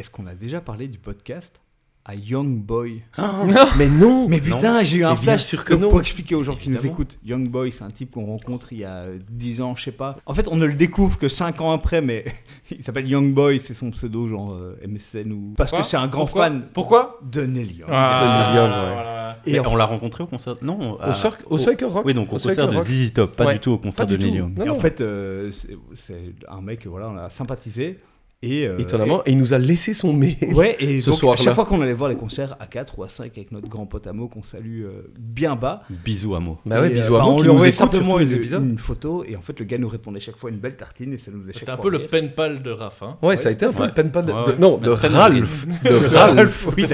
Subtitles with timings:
[0.00, 1.60] est-ce qu'on a déjà parlé du podcast
[2.06, 3.02] à Young Boy
[3.76, 5.90] Mais non Mais putain, j'ai eu un flash sûr que non.
[5.90, 8.78] Pour expliquer aux gens qui nous écoutent, Young Boy, c'est un type qu'on rencontre il
[8.78, 10.16] y a euh, 10 ans, je sais pas.
[10.24, 12.24] En fait, on ne le découvre que 5 ans après, mais
[12.70, 15.52] il s'appelle Young Boy, c'est son pseudo, genre euh, MSN ou.
[15.58, 17.90] Parce que c'est un grand Pourquoi fan Pourquoi de Neil Young.
[17.92, 18.94] Ah, Young, ouais.
[18.94, 19.38] voilà.
[19.44, 20.54] Et Mais on l'a rencontré au concert.
[20.62, 21.56] Non, Au, Cirque- au
[21.88, 22.78] Rock Oui, donc au, Au concert de.
[22.78, 23.54] ZZ Top, pas Ouais.
[23.54, 24.36] du tout au concert Pas de Neil.
[24.36, 24.56] Young.
[24.58, 27.98] Non, Et en fait, euh, c'est- c'est un mec, voilà, on a sympathisé.
[28.42, 30.34] Et, euh, Étonnamment, et il nous a laissé son mail.
[30.40, 31.42] et- ouais, et ce donc, soir-là.
[31.44, 33.84] chaque fois qu'on allait voir les concerts à 4 ou à 5 avec notre grand
[33.84, 36.56] pote Amo qu'on salue euh, bien bas, Bisous à Mo.
[36.64, 39.42] Bah ouais, Et, euh, bisous à bah, on lui envoyait simplement une, photo et en
[39.42, 41.60] fait le gars nous répondait chaque fois une belle tartine et ça nous faisait chaque
[41.60, 42.08] C'était un fois peu le rire.
[42.08, 43.02] pen pal de Raph.
[43.02, 43.18] Hein.
[43.22, 43.88] Ouais, ça a été un peu Ouais.
[43.88, 45.66] le pen pal de, Ouais, de- non, de Mais Ralph.
[45.84, 46.66] De Ralph.
[46.78, 46.84] oui,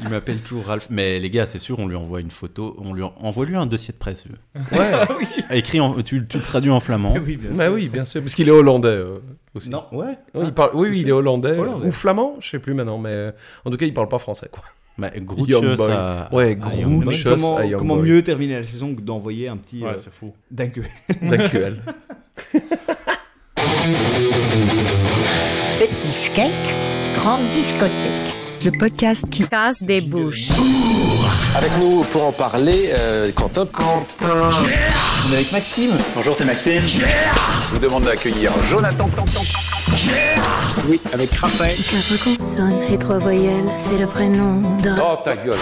[0.00, 0.88] Il m'appelle toujours Ralph.
[0.90, 2.76] Mais les gars, c'est sûr, on lui envoie une photo.
[2.80, 4.24] On lui en- envoie lui un dossier de presse.
[4.72, 5.56] Ouais.
[5.56, 7.14] Écrit en, tu, le traduis en flamand.
[7.24, 7.74] Oui, bien Bah sûr.
[7.74, 8.20] oui, bien sûr.
[8.22, 8.98] Parce qu'il est hollandais
[9.54, 9.70] aussi.
[9.70, 10.18] Non, ouais.
[10.34, 11.58] Oui, il parle, oui, oui, il est hollandais.
[11.58, 11.86] Hollandais.
[11.88, 13.32] Ou flamand, je sais plus maintenant, mais euh,
[13.64, 14.64] en tout cas, il parle pas français, quoi.
[14.98, 16.54] Bah, Young Grootjes à- Ouais.
[16.56, 17.06] Grootjes.
[17.06, 18.08] Mais comment, à comment Boy.
[18.10, 20.32] mieux terminer la saison que d'envoyer un petit Ouais, euh, c'est fou.
[25.78, 26.52] Petit cake,
[27.16, 28.41] grande discothèque.
[28.64, 30.48] Le podcast qui casse des bouches.
[31.56, 33.66] Avec nous pour en parler, euh, Quentin.
[33.74, 35.90] On est avec Maxime.
[36.14, 36.80] Bonjour, c'est Maxime.
[36.80, 39.10] Je vous demande d'accueillir Jonathan.
[40.88, 41.76] Oui, avec Raphaël.
[41.76, 44.90] Quatre consonnes et trois voyelles, c'est le prénom de...
[45.00, 45.58] Oh ta gueule.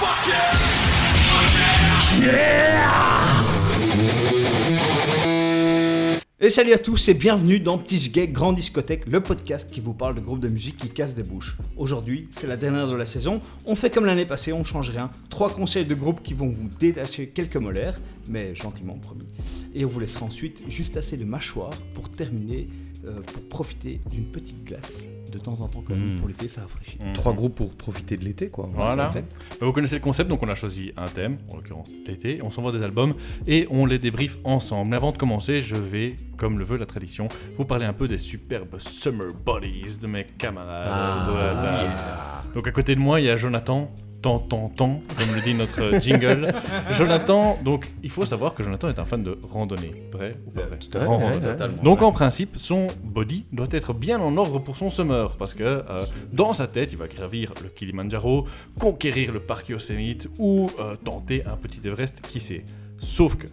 [6.43, 9.93] Et salut à tous et bienvenue dans Petit Gay Grand Discothèque, le podcast qui vous
[9.93, 11.59] parle de groupes de musique qui cassent des bouches.
[11.77, 13.43] Aujourd'hui, c'est la dernière de la saison.
[13.67, 15.11] On fait comme l'année passée, on change rien.
[15.29, 19.27] Trois conseils de groupes qui vont vous détacher quelques molaires, mais gentiment promis.
[19.75, 22.69] Et on vous laissera ensuite juste assez de mâchoire pour terminer,
[23.05, 26.15] euh, pour profiter d'une petite glace de temps en temps quand même.
[26.15, 26.19] Mm.
[26.19, 26.99] Pour l'été, ça rafraîchit.
[27.15, 28.69] Trois groupes pour profiter de l'été, quoi.
[28.73, 29.09] Voilà.
[29.09, 29.21] Bah,
[29.61, 32.73] Vous connaissez le concept, donc on a choisi un thème, en l'occurrence l'été, on s'envoie
[32.73, 33.15] des albums
[33.47, 34.91] et on les débriefe ensemble.
[34.91, 38.09] Mais avant de commencer, je vais, comme le veut la tradition, vous parler un peu
[38.09, 42.53] des superbes Summer Bodies de mes camarades de la table.
[42.55, 43.91] Donc à côté de moi, il y a Jonathan.
[44.23, 46.53] Tant, tant, tant, comme le dit notre jingle.
[46.93, 49.95] Jonathan, donc il faut savoir que Jonathan est un fan de randonnée.
[50.13, 51.83] Vrai ou pas vrai à fait.
[51.83, 55.65] Donc en principe, son body doit être bien en ordre pour son summer, parce que
[55.65, 58.47] euh, dans sa tête, il va gravir le Kilimanjaro,
[58.79, 62.65] conquérir le parc Yosemite ou euh, tenter un petit Everest, qui sait.
[62.99, 63.47] Sauf que,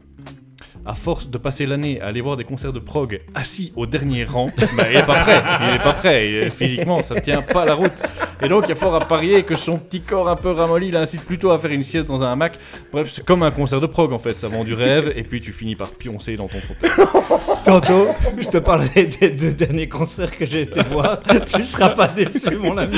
[0.88, 4.24] à force de passer l'année à aller voir des concerts de prog assis au dernier
[4.24, 5.44] rang, bah, il n'est pas prêt.
[5.62, 6.32] Il n'est pas prêt.
[6.32, 8.02] Il- physiquement, ça ne tient pas la route.
[8.42, 10.90] Et donc, il y a fort à parier que son petit corps un peu ramolli
[10.92, 12.58] l'incite plutôt à faire une sieste dans un hamac.
[12.92, 14.40] Bref, c'est comme un concert de prog en fait.
[14.40, 16.92] Ça vend du rêve et puis tu finis par pioncer dans ton fauteuil.
[17.66, 21.20] Tantôt, je te parlerai des deux derniers concerts que j'ai été voir.
[21.54, 22.98] tu seras pas déçu, mon ami.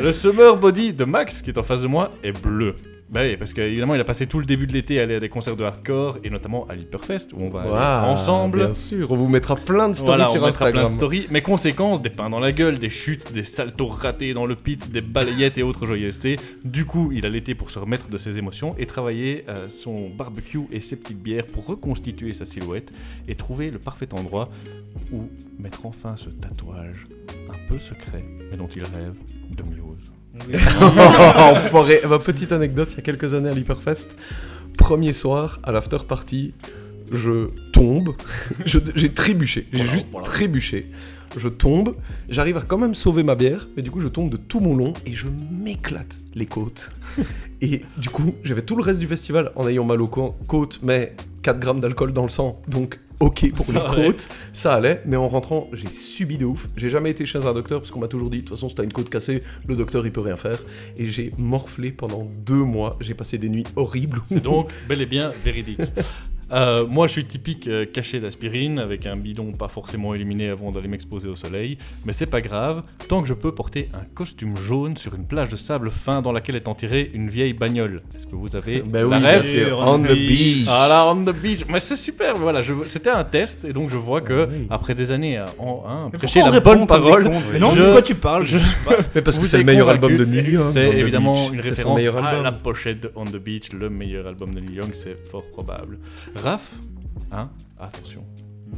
[0.00, 2.76] Le summer body de Max, qui est en face de moi, est bleu.
[3.08, 5.20] Bah oui, parce qu'évidemment, il a passé tout le début de l'été à aller à
[5.20, 8.58] des concerts de hardcore, et notamment à l'Hyperfest, où on va aller ensemble.
[8.58, 10.84] Bien sûr, on vous mettra plein de stories Voilà, on sur plein Instagram.
[10.86, 11.26] de stories.
[11.30, 14.90] Mais conséquences, des pains dans la gueule, des chutes, des saltos ratés dans le pit,
[14.90, 16.36] des balayettes et autres joyeusetés.
[16.64, 20.08] Du coup, il a l'été pour se remettre de ses émotions et travailler euh, son
[20.08, 22.92] barbecue et ses petites bières pour reconstituer sa silhouette
[23.28, 24.48] et trouver le parfait endroit
[25.12, 25.28] où
[25.60, 27.06] mettre enfin ce tatouage
[27.50, 29.14] un peu secret, mais dont il rêve
[29.50, 30.10] de Muse.
[31.38, 32.00] Enfoiré.
[32.08, 34.16] Bah, petite anecdote, il y a quelques années à l'Hyperfest,
[34.76, 36.54] premier soir, à l'after party,
[37.12, 38.14] je tombe,
[38.64, 40.90] j'ai trébuché, j'ai juste trébuché.
[41.36, 41.96] Je tombe,
[42.30, 44.74] j'arrive à quand même sauver ma bière, mais du coup je tombe de tout mon
[44.74, 46.90] long et je m'éclate les côtes.
[47.62, 51.16] Et du coup, j'avais tout le reste du festival en ayant mal aux côtes, mais
[51.40, 55.16] 4 grammes d'alcool dans le sang, donc ok pour Ça les côtes, ça allait, mais
[55.16, 56.68] en rentrant, j'ai subi de ouf.
[56.76, 58.74] J'ai jamais été chez un docteur parce qu'on m'a toujours dit, de toute façon, si
[58.74, 60.58] t'as une côte cassée, le docteur il peut rien faire.
[60.96, 64.20] Et j'ai morflé pendant deux mois, j'ai passé des nuits horribles.
[64.26, 65.80] C'est donc bel et bien véridique.
[66.52, 70.70] Euh, moi, je suis typique euh, caché d'aspirine, avec un bidon pas forcément éliminé avant
[70.70, 71.76] d'aller m'exposer au soleil.
[72.04, 75.48] Mais c'est pas grave, tant que je peux porter un costume jaune sur une plage
[75.48, 78.02] de sable fin dans laquelle est enterrée une vieille bagnole.
[78.14, 79.78] Est-ce que vous avez Ben la oui, bien rêve sûr.
[79.84, 80.66] On the beach.
[80.68, 81.64] Ah là, on the beach.
[81.68, 82.62] Mais c'est super, voilà.
[82.62, 84.66] je- C'était un test, et donc je vois que Ah oui.
[84.70, 87.90] après des années à en, hein, prêcher la bonne parole, cons Mais non, je- de
[87.90, 88.44] quoi tu parles?
[88.46, 88.96] Je sais pas.
[89.16, 90.64] Mais parce que c'est le meilleur album de Neil Young.
[90.70, 92.44] C'est évidemment une référence à album.
[92.44, 95.98] la pochette de On the Beach, le meilleur album de Neil Young, c'est fort probable.
[96.36, 96.74] Raph,
[97.32, 98.22] hein, attention,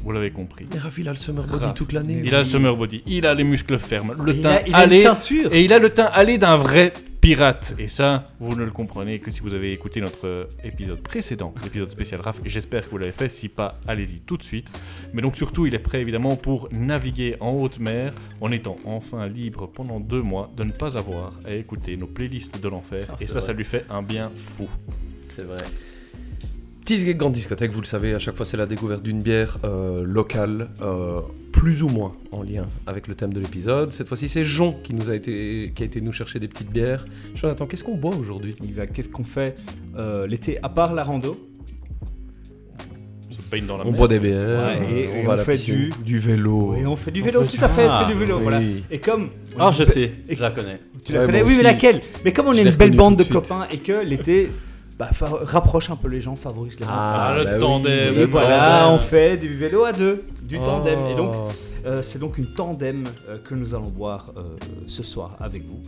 [0.02, 0.66] vous l'avez compris.
[0.72, 1.74] Mais Raph, il a le summer body Raph.
[1.74, 2.22] toute l'année.
[2.24, 4.78] Il a le summer body, il a les muscles fermes, le teint a, il a
[4.78, 5.52] une allé, ceinture.
[5.52, 7.74] et il a le teint allé d'un vrai pirate.
[7.78, 11.52] Et ça, vous ne le comprenez que si vous avez écouté notre euh, épisode précédent,
[11.64, 12.40] l'épisode spécial RAF.
[12.44, 13.28] Et j'espère que vous l'avez fait.
[13.28, 14.70] Si pas, allez-y tout de suite.
[15.12, 19.26] Mais donc surtout, il est prêt évidemment pour naviguer en haute mer en étant enfin
[19.26, 23.06] libre pendant deux mois de ne pas avoir à écouter nos playlists de l'enfer.
[23.10, 23.40] Ah, et ça, vrai.
[23.42, 24.68] ça lui fait un bien fou.
[25.34, 25.56] C'est vrai.
[26.88, 30.02] Teasgate Grande Discothèque, vous le savez, à chaque fois c'est la découverte d'une bière euh,
[30.06, 31.20] locale, euh,
[31.52, 33.92] plus ou moins en lien avec le thème de l'épisode.
[33.92, 36.70] Cette fois-ci c'est Jon qui nous a été, qui a été nous chercher des petites
[36.70, 37.04] bières.
[37.34, 38.54] Jonathan, qu'est-ce qu'on boit aujourd'hui?
[38.64, 38.94] Exact.
[38.96, 39.54] Qu'est-ce qu'on fait
[39.98, 41.36] euh, l'été à part la rando?
[43.30, 43.96] On se baigne dans la On mer.
[43.98, 46.74] boit des bières, Ouais, et- et va on fait piscine, du vélo.
[46.74, 48.42] Et on fait du On vélo, fait tout à fait, Ah, c'est du vélo, oui.
[48.44, 48.62] voilà.
[48.90, 49.28] Et comme...
[49.58, 50.80] Ah, je sais, Et- je la connais.
[51.04, 52.00] Tu la Ouais, connais Oui, mais laquelle?
[52.24, 53.48] Mais comme on Je est une belle bande de tout de suite.
[53.50, 54.48] copains et que l'été
[54.98, 56.90] bah, rapproche un peu les gens, favorise les gens.
[56.92, 58.14] Ah, le bah oui, tandem.
[58.14, 58.94] Et le voilà, tandem.
[58.94, 60.64] on fait du vélo à deux, du Oh.
[60.64, 60.98] tandem.
[61.06, 61.34] Et donc,
[61.86, 64.42] euh, c'est donc une tandem euh, que nous allons boire euh,
[64.88, 65.80] ce soir avec vous.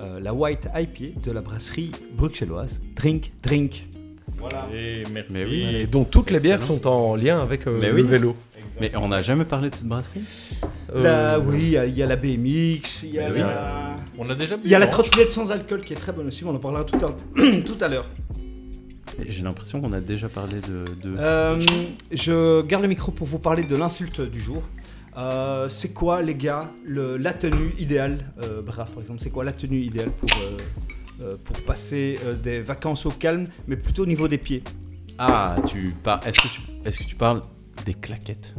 [0.00, 2.80] Euh, la White IPA de la brasserie bruxelloise.
[2.96, 3.88] Drink, drink.
[4.38, 4.66] Voilà.
[4.74, 5.32] Et merci.
[5.32, 5.62] Mais oui.
[5.76, 8.08] Et donc toutes les bières sont en lien avec euh, Mais le oui.
[8.08, 8.34] vélo.
[8.80, 10.20] Mais on n'a jamais parlé de cette brasserie?
[10.94, 13.38] Euh, Là, oui, il y a- il y, a la BMX, il y a oui.
[13.38, 13.96] la...
[14.18, 16.44] On a déjà Il y a la trottinette sans alcool qui est très bonne aussi,
[16.44, 17.16] mais on en parlera tout à,
[17.64, 18.04] tout à l'heure.
[19.28, 20.84] J'ai l'impression qu'on a déjà parlé de.
[21.02, 21.58] de- Euh,
[22.12, 24.62] je garde le micro pour vous parler de l'insulte du jour.
[25.16, 29.44] Euh, c'est quoi, les gars, le- la tenue idéale euh, Bref, par exemple, c'est quoi
[29.44, 30.58] la tenue idéale pour, euh,
[31.22, 34.62] euh, pour passer euh, des vacances au calme, mais plutôt au niveau des pieds?
[35.18, 36.20] Ah, tu parles.
[36.26, 37.40] Est-ce que tu, est-ce que tu parles
[37.86, 38.54] des claquettes?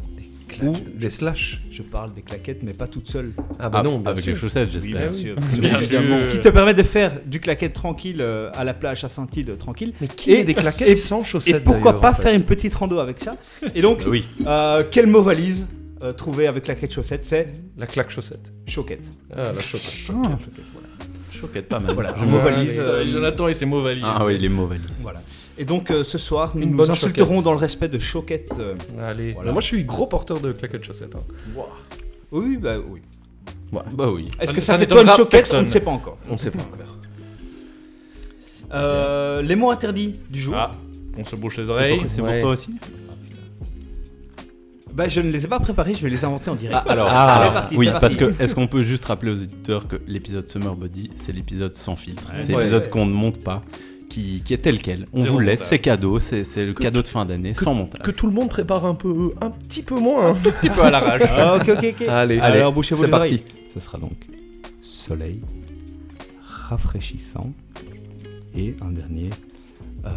[0.64, 1.62] Ou des slash.
[1.72, 3.32] Je parle des claquettes, mais pas toutes seules.
[3.60, 4.34] Ah bah Ah, non, bien avec sûr.
[4.34, 5.02] les chaussettes, Oui, j'espère.
[5.02, 5.36] bien sûr.
[5.60, 6.18] Bien Évidemment.
[6.18, 6.32] sûr.
[6.32, 9.58] Ce qui te permet de faire du claquette tranquille euh, à la plage à Saint-Tide
[9.58, 9.94] tranquille.
[10.02, 12.44] Mais qui Et- des claquettes et- sans chaussettes Et pourquoi pas en fait faire une
[12.46, 13.36] petite rando avec ça
[13.76, 14.26] Et donc, Oui.
[14.46, 15.68] euh, quel mot valise
[16.04, 17.48] euh, trouver avec claquette chaussette C'est
[17.78, 18.52] La claque chaussette.
[18.68, 19.06] choquette.
[19.36, 20.16] Ah, la chaussette.
[21.32, 21.94] Choquette, pas mal.
[21.94, 22.80] Voilà, mot valise.
[22.80, 24.04] euh, Jonathan et ses mots valises.
[24.06, 24.86] Ah oui, les mots valises.
[25.02, 25.22] Voilà.
[25.60, 27.44] Et donc euh, ce soir, nous nous insulterons choquette.
[27.46, 28.52] dans le respect de Choquette.
[28.60, 28.76] euh.
[29.00, 29.34] Allez.
[29.34, 29.52] Voilà.
[29.52, 31.16] Moi je suis gros porteur de claquettes chaussettes.
[31.16, 31.62] hein.
[32.32, 33.02] Oui, bah oui.
[33.72, 34.28] Bah oui.
[34.40, 35.30] Est-ce que ne- ça, ça fait toi une choquette?
[35.32, 35.60] Personne.
[35.60, 36.18] On ne sait pas encore.
[36.30, 36.78] On sait pas encore.
[38.74, 40.56] Euh, les mots interdits du jour.
[40.58, 40.76] Ah,
[41.18, 42.04] on se bouche les oreilles.
[42.08, 42.40] c'est pour Ouais.
[42.40, 42.76] toi aussi
[44.94, 46.82] Bah, je ne les ai pas préparés, je vais les inventer en direct.
[46.88, 47.08] Ah, alors,
[47.54, 51.12] parti, oui, parce que est-ce qu'on peut juste rappeler aux auditeurs que l'épisode Summer Body,
[51.16, 52.24] c'est l'épisode sans filtre.
[52.34, 52.42] Ouais.
[52.42, 52.64] c'est Ouais.
[52.64, 53.62] l'épisode qu'on ne monte pas,
[54.10, 55.06] qui, qui est tel quel.
[55.14, 55.68] On Zéro vous laisse, montage.
[55.70, 58.02] c'est cadeau, c'est c'est le Que cadeau de fin d'année, sans montage.
[58.02, 60.32] Que tout le monde prépare un peu, un petit peu moins.
[60.32, 60.38] hein.
[60.46, 61.22] Un petit peu à l'arrache.
[61.38, 62.08] Ah, ok, ok, ok.
[62.08, 63.44] Allez, Alors, bouchez-vous c'est les parti.
[63.74, 64.14] Ce sera donc
[64.82, 65.42] soleil,
[66.42, 67.52] rafraîchissant
[68.56, 69.30] et un dernier
[70.06, 70.10] euh,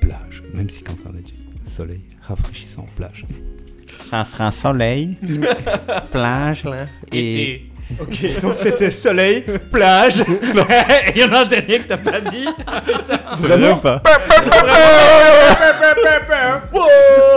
[0.00, 0.42] plage.
[0.54, 1.34] Même si Quentin l'a dit.
[1.64, 3.24] Soleil, rafraîchissant, plage.
[4.04, 5.16] Ça sera soleil,
[6.12, 6.64] plage
[7.12, 7.62] Et
[8.00, 10.20] Ok, donc c'était soleil, plage.
[10.20, 10.24] et
[11.16, 12.46] il y en a un dernier que t'as pas dit.
[13.40, 14.02] Vraiment pas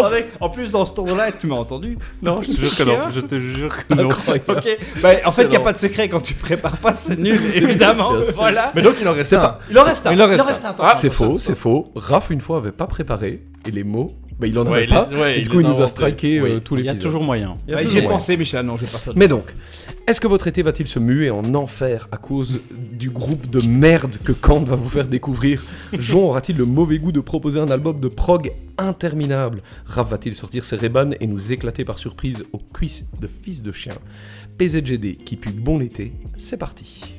[0.03, 1.97] Avec- En plus, dans ce tour-là, tu m'as entendu.
[2.21, 2.97] Non, je te jure que non.
[3.13, 4.09] Je te jure que non.
[4.09, 4.67] Ok.
[5.01, 7.39] Bah, en fait, il n'y a pas de secret quand tu prépares pas, c'est nul,
[7.55, 8.13] évidemment.
[8.35, 8.71] Voilà.
[8.75, 9.57] Mais donc il en reste un.
[9.69, 10.13] Il en reste un.
[10.13, 10.75] Il en reste un.
[10.79, 11.91] Ah, C'est faux, c'est faux.
[11.95, 13.41] Raph, une fois, avait pas préparé.
[13.67, 15.07] Et les mots, bah, il en avait pas.
[15.11, 16.81] les- ouais, et il du coup, il a nous a striké Oui, euh, tous les
[16.81, 17.55] Il y a toujours moyen.
[17.67, 18.09] Il y a Bah, J'y ai moyen.
[18.09, 18.65] pensé, Michel.
[18.65, 19.11] Non, j'ai pas fait.
[19.15, 19.53] Mais donc,
[20.07, 22.61] est-ce que votre été va-t-il se muer en enfer à cause
[22.91, 27.11] du groupe de merde que Kant va vous faire découvrir Jon aura-t-il le mauvais goût
[27.11, 31.85] de proposer un album de prog interminable Raph va-t-il sortir ses rébans et nous éclater
[31.85, 33.93] par surprise aux cuisses de fils de chien
[34.57, 37.15] PZGD qui pue bon l'été, c'est parti.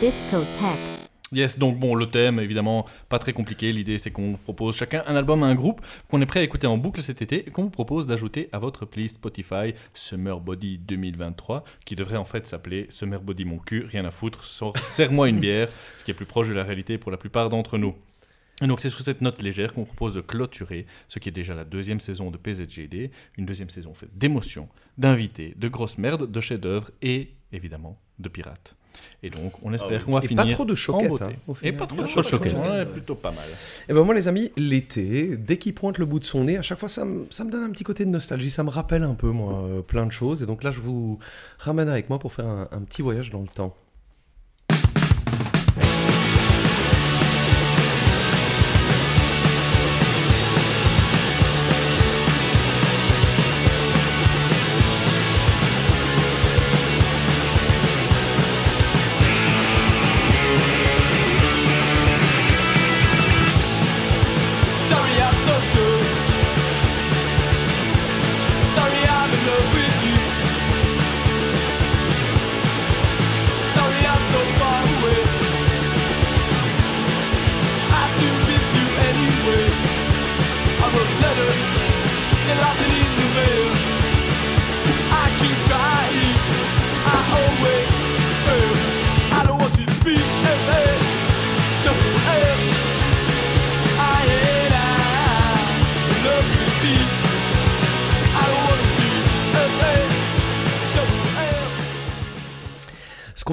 [0.00, 0.97] Discotheque.
[1.30, 3.70] Yes, donc bon, le thème, évidemment, pas très compliqué.
[3.70, 6.66] L'idée, c'est qu'on propose chacun un album à un groupe qu'on est prêt à écouter
[6.66, 10.78] en boucle cet été et qu'on vous propose d'ajouter à votre playlist Spotify Summer Body
[10.78, 14.42] 2023, qui devrait en fait s'appeler Summer Body Mon cul, rien à foutre,
[14.88, 15.68] serre-moi une bière,
[15.98, 17.94] ce qui est plus proche de la réalité pour la plupart d'entre nous.
[18.62, 21.54] Et donc c'est sous cette note légère qu'on propose de clôturer ce qui est déjà
[21.54, 26.40] la deuxième saison de PZGD, une deuxième saison faite d'émotions, d'invités, de grosses merdes, de
[26.40, 28.77] chefs-d'œuvre et évidemment de pirates.
[29.22, 31.22] Et donc on espère qu'on va Et finir pas trop de en choquettes.
[31.22, 31.30] hein,
[31.62, 32.30] Et pas trop de choquettes.
[32.30, 32.54] choquettes.
[32.54, 33.44] Ouais, plutôt pas mal.
[33.88, 36.62] Et ben moi les amis, l'été, dès qu'il pointe le bout de son nez, à
[36.62, 39.02] chaque fois ça me, ça me donne un petit côté de nostalgie, ça me rappelle
[39.02, 40.42] un peu moi euh, plein de choses.
[40.42, 41.18] Et donc là je vous
[41.58, 43.74] ramène avec moi pour faire un, un petit voyage dans le temps.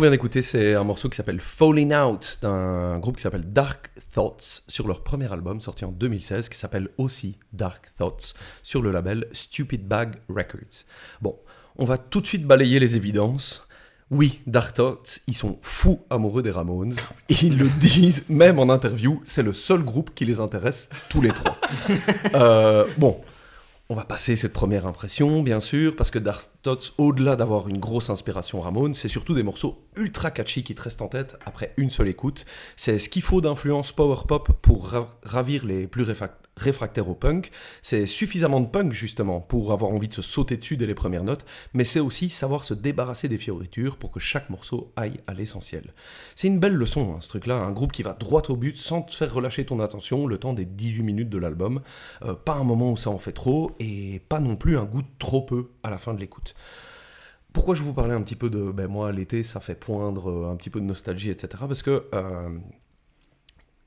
[0.05, 4.61] Vient d'écouter, c'est un morceau qui s'appelle Falling Out d'un groupe qui s'appelle Dark Thoughts
[4.67, 9.27] sur leur premier album sorti en 2016 qui s'appelle aussi Dark Thoughts sur le label
[9.31, 10.85] Stupid Bag Records.
[11.21, 11.39] Bon,
[11.77, 13.67] on va tout de suite balayer les évidences.
[14.11, 16.93] Oui, Dark Thoughts, ils sont fous amoureux des Ramones.
[17.29, 21.21] Et ils le disent même en interview, c'est le seul groupe qui les intéresse tous
[21.21, 21.57] les trois.
[22.35, 23.21] Euh, bon,
[23.87, 27.77] on va passer cette première impression, bien sûr, parce que Dark Thoughts, au-delà d'avoir une
[27.79, 31.71] grosse inspiration Ramones, c'est surtout des morceaux ultra catchy qui te restent en tête après
[31.77, 32.45] une seule écoute.
[32.77, 36.03] C'est ce qu'il faut d'influence power pop pour ra- ravir les plus
[36.57, 37.51] réfractaires au punk.
[37.81, 41.23] C'est suffisamment de punk, justement, pour avoir envie de se sauter dessus dès les premières
[41.23, 45.33] notes, mais c'est aussi savoir se débarrasser des fioritures pour que chaque morceau aille à
[45.33, 45.93] l'essentiel.
[46.35, 49.01] C'est une belle leçon, hein, ce truc-là, un groupe qui va droit au but sans
[49.01, 51.81] te faire relâcher ton attention le temps des 18 minutes de l'album.
[52.23, 55.03] Euh, pas un moment où ça en fait trop, et pas non plus un goût
[55.19, 56.55] trop peu à la fin de l'écoute.
[57.55, 60.51] Pourquoi je vous parlais un petit peu de, ben moi l'été ça fait poindre euh,
[60.51, 61.63] un petit peu de nostalgie, etc.
[61.67, 62.49] Parce que euh,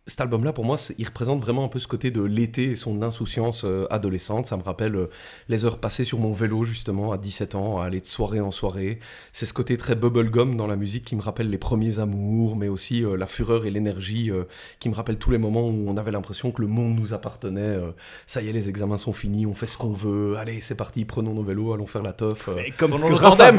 [0.09, 3.03] cet album-là, pour moi, il représente vraiment un peu ce côté de l'été et son
[3.03, 4.47] insouciance euh, adolescente.
[4.47, 5.11] Ça me rappelle euh,
[5.49, 8.51] les heures passées sur mon vélo, justement, à 17 ans, à aller de soirée en
[8.51, 8.99] soirée.
[9.33, 12.69] C'est ce côté très bubblegum dans la musique qui me rappelle les premiers amours, mais
[12.69, 14.45] aussi euh, la fureur et l'énergie euh,
[14.81, 17.61] qui me rappelle tous les moments où on avait l'impression que le monde nous appartenait.
[17.61, 17.91] euh,
[18.27, 20.37] ça y est, les examens sont finis, on fait ce qu'on veut.
[20.39, 22.49] Allez, c'est parti, prenons nos vélos, allons faire la teuf.
[22.49, 22.57] euh.
[22.67, 23.53] Et comme, ce que Raph a,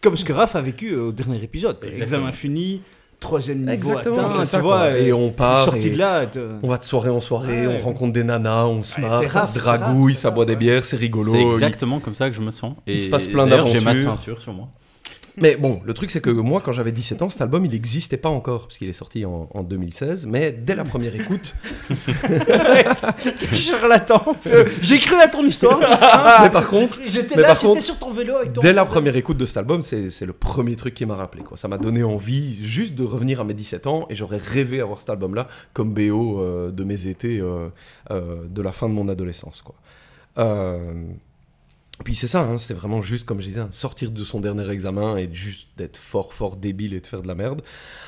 [0.00, 1.78] comme ce que Raph a vécu euh, au dernier épisode.
[1.84, 2.82] Examen fini,
[3.22, 4.60] troisième niveau Exactement, atteint, tu vois.
[4.60, 4.78] quoi.
[4.86, 6.24] euh, Et on part, Sorti de là.
[6.62, 7.78] On va de soirée en soirée, Ouais.
[7.80, 10.96] on rencontre des nanas, on se marre, ça se dragouille, ça boit des bières, c'est
[10.96, 11.32] rigolo.
[11.32, 12.74] C'est il- exactement comme ça que je me sens.
[12.86, 14.14] Et il se passe plein d'ailleurs, J'ai ma d'aventures.
[14.16, 14.68] ceinture sur moi.
[15.38, 18.16] Mais bon, le truc c'est que moi, quand j'avais 17 ans, cet album, il n'existait
[18.16, 20.26] pas encore, parce qu'il est sorti en, en 2016.
[20.26, 21.54] Mais dès la première écoute,
[23.54, 24.22] Charlatan.
[24.46, 25.80] Euh, J'ai cru à ton histoire.
[26.42, 28.60] mais par contre, j'étais là, j'étais sur ton vélo avec ton.
[28.60, 31.42] dès la première écoute de cet album, c'est c'est le premier truc qui m'a rappelé.
[31.42, 31.56] Quoi.
[31.56, 35.00] Ça m'a donné envie juste de revenir à mes 17 ans, et j'aurais rêvé avoir
[35.00, 37.68] cet album-là comme BO euh, de mes étés euh,
[38.10, 39.62] euh, de la fin de mon adolescence.
[39.62, 39.74] Quoi.
[40.38, 41.04] Euh,
[42.04, 44.68] Puis c'est ça, hein, c'est vraiment juste, comme je disais, hein, sortir de son dernier
[44.70, 47.62] examen et juste d'être fort, fort débile et de faire de la merde.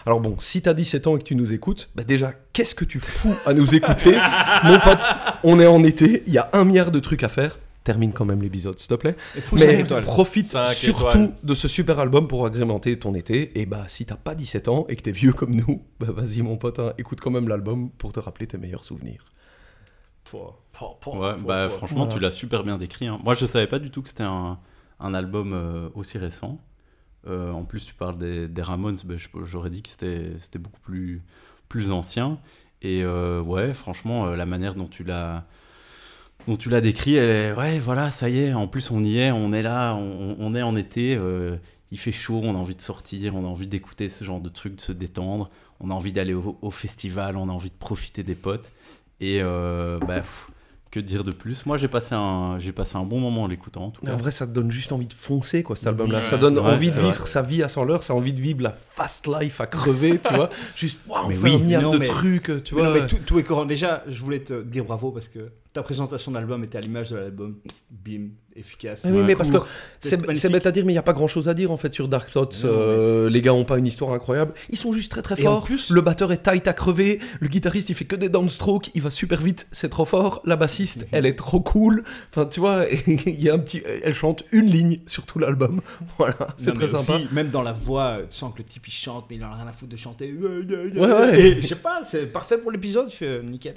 [0.07, 2.85] Alors bon, si t'as 17 ans et que tu nous écoutes, bah déjà, qu'est-ce que
[2.85, 4.19] tu fous à nous écouter
[4.65, 5.05] Mon pote,
[5.45, 7.59] on est en été, il y a un milliard de trucs à faire.
[7.85, 9.15] Termine quand même l'épisode, s'il te plaît.
[9.53, 10.05] Mais étoiles.
[10.05, 11.33] profite Cinq surtout étoiles.
[11.43, 13.61] de ce super album pour agrémenter ton été.
[13.61, 16.41] Et bah, si t'as pas 17 ans et que t'es vieux comme nous, bah vas-y,
[16.41, 19.27] mon pote, hein, écoute quand même l'album pour te rappeler tes meilleurs souvenirs.
[21.13, 23.07] Ouais, bah franchement, tu l'as super bien décrit.
[23.07, 23.21] hein.
[23.23, 24.59] Moi, je savais pas du tout que c'était un,
[25.01, 26.61] un album euh, aussi récent.
[27.27, 29.15] Euh, en plus, tu parles des, des Ramones, bah,
[29.45, 31.23] j'aurais dit que c'était c'était beaucoup plus,
[31.69, 32.39] plus ancien.
[32.83, 35.47] Et euh, ouais, franchement, euh, la manière dont tu l'as
[36.47, 38.53] dont tu l'as décrit, elle est- ouais, voilà, ça y est.
[38.55, 41.17] En plus, on y est, on est là, on, on est en été.
[41.17, 41.57] euh,
[41.91, 44.49] il fait chaud, on a envie de sortir, on a envie d'écouter ce genre de
[44.49, 45.51] trucs, de se détendre.
[45.81, 48.71] On a envie d'aller au, au festival, on a envie de profiter des potes.
[49.21, 50.51] Et euh, bah, pff,
[50.91, 51.67] que dire de plus?
[51.67, 53.87] Moi, j'ai passé un, j'ai passé un bon moment en l'écoutant.
[53.87, 54.15] En tout Mais cas.
[54.15, 56.19] en vrai, ça te donne juste envie de foncer, quoi, cet album-là.
[56.19, 57.27] Ouais, ça donne ouais, envie de vivre vrai.
[57.27, 60.19] sa vie à 100 l'heure, ça a envie de vivre la fast life à crever,
[60.21, 60.51] tu vois.
[60.77, 62.91] Juste, waouh, on Mais fait oui, un milliard non, de mais- trucs, tu Mais vois.
[62.91, 63.65] non, mais tout, tout est cohérent.
[63.67, 67.17] Déjà, je voulais te dire bravo parce que ta présentation d'album était à l'image de
[67.17, 67.57] l'album.
[67.91, 69.03] Bim, efficace.
[69.05, 69.59] Ah oui, mais parce que
[70.01, 71.93] c'est bête à dire, mais il n'y a pas grand chose à dire en fait
[71.93, 72.63] sur Dark Thoughts.
[72.65, 74.55] Non, mais- Euh, Les gars ont pas une histoire incroyable.
[74.71, 75.65] Ils sont juste très très Et en forts.
[75.65, 77.19] plus- Le batteur est tight à crever.
[77.41, 78.91] Le guitariste il fait que des downstrokes.
[78.95, 80.41] Il va super vite, c'est trop fort.
[80.45, 82.05] La bassiste, elle est trop cool.
[82.31, 82.85] Enfin, tu vois,
[83.27, 83.83] il y a un petit.
[84.03, 85.81] Elle chante une ligne sur tout l'album.
[86.19, 87.17] Voilà, c'est très mais sympa.
[87.17, 89.49] aussi, même dans la voix, tu sens que le type il chante, mais il en
[89.49, 90.33] a rien à foutre de chanter.
[90.33, 91.41] Ouais, ouais.
[91.41, 93.75] Et je sais pas, c'est parfait pour l'épisode, je fais euh, nickel.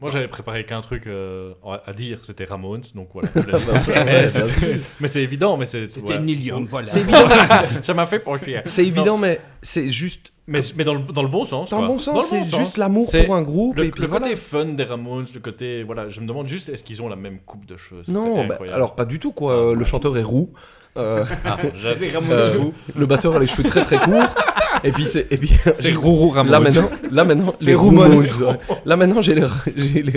[0.00, 3.28] Moi, j'avais préparé qu'un truc euh, à dire, c'était Ramones, donc voilà.
[3.34, 4.04] je l'ai dit.
[4.04, 5.90] mais c'est- mais c'est évident, mais c'est.
[5.90, 6.22] C'était voilà.
[6.22, 6.86] Neil Young, voilà.
[6.86, 7.26] C'est évident,
[7.82, 8.60] Ça m'a fait pencher.
[8.64, 10.32] c'est évident, Non, mais c'est juste.
[10.46, 11.68] Mais, mais dans, le, dans le bon sens.
[11.70, 11.94] Dans le quoi.
[11.96, 13.76] bon sens, c'est bon juste l'amour pour un groupe.
[13.76, 14.24] Le, et puis le voilà.
[14.26, 15.82] côté fun des Ramones, le côté.
[15.82, 18.02] Voilà, je me demande juste, est-ce qu'ils ont la même coupe de cheveux?
[18.04, 19.52] Ce Non, bah, alors pas du tout quoi.
[19.52, 19.84] Ah, le ouais.
[19.84, 20.52] chanteur est roux.
[20.98, 22.58] Euh, Ramones Euh,
[22.96, 24.28] le batteur a les cheveux très très courts.
[24.84, 28.22] Et puis c'est et puis C'est là maintenant là maintenant C'est les Ramones.
[28.84, 29.42] Là maintenant j'ai les
[29.76, 30.12] j'ai les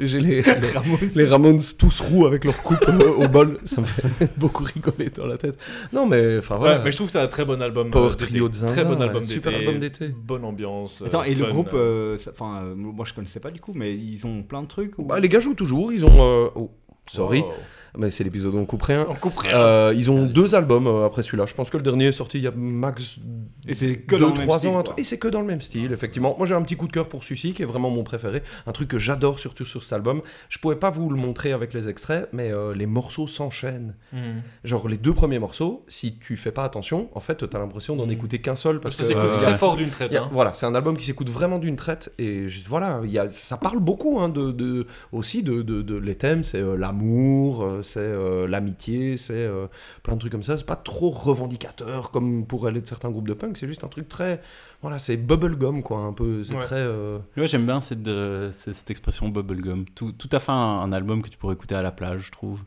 [0.00, 1.10] j'ai les, les, Ramones.
[1.14, 3.58] les Ramones tous roux avec leur coupe euh, au bol.
[3.64, 5.58] Ça me fait beaucoup rigoler dans la tête.
[5.92, 6.76] Non mais enfin voilà.
[6.78, 7.90] Ouais, mais je trouve que c'est un très bon album.
[7.90, 9.34] Power trio de zinzin, Très bon ouais, album d'été.
[9.34, 10.08] super album d'été.
[10.08, 11.02] Bonne ambiance.
[11.02, 14.24] euh, Attends, et le groupe, enfin, euh, moi je connaissais pas du coup, mais ils
[14.26, 14.98] ont plein de trucs.
[14.98, 15.92] ou- Bah, les gars jouent toujours.
[15.92, 16.70] Ils ont euh, oh,
[17.10, 17.40] sorry.
[17.40, 17.52] wow.
[17.96, 19.06] Mais c'est l'épisode où on coupe rien.
[19.08, 19.54] On coupe rien.
[19.56, 21.46] Euh, ils ont deux albums euh, après celui-là.
[21.46, 23.18] Je pense que le dernier est sorti il y a max
[23.66, 24.82] Et c'est que deux, dans le même trois style, ans.
[24.82, 24.98] truc.
[24.98, 26.34] Et c'est que dans le même style, effectivement.
[26.38, 28.42] Moi, j'ai un petit coup de cœur pour celui-ci, qui est vraiment mon préféré.
[28.66, 30.20] Un truc que j'adore surtout sur cet album.
[30.48, 33.94] Je pouvais pas vous le montrer avec les extraits, mais euh, les morceaux s'enchaînent.
[34.12, 34.42] Mhm.
[34.64, 38.08] Genre les deux premiers morceaux, si tu fais pas attention, en fait, t'as l'impression d'en
[38.08, 40.14] écouter qu'un seul parce Parce que euh, très fort d'une traite.
[40.14, 40.28] a- hein.
[40.32, 43.28] Voilà, c'est un album qui s'écoute vraiment d'une traite et je- voilà, il y a,
[43.28, 48.00] ça parle beaucoup hein, de, de- aussi de, de- de- les thèmes, c'est l'amour, c'est
[48.00, 49.66] euh, l'amitié, c'est euh,
[50.02, 50.56] plein de trucs comme ça.
[50.56, 54.08] C'est pas trop revendicateur comme pourrait l'être certains groupes de punk, c'est juste un truc
[54.08, 54.40] très,
[54.82, 56.64] voilà, c'est bubblegum quoi, un peu, c'est Ouais.
[56.64, 56.76] très.
[56.76, 59.84] euh, Ouais, j'aime bien cette, euh, cette, cette expression bubblegum.
[59.94, 62.32] Tout, tout à fait un, un album que tu pourrais écouter à la plage, je
[62.32, 62.60] trouve.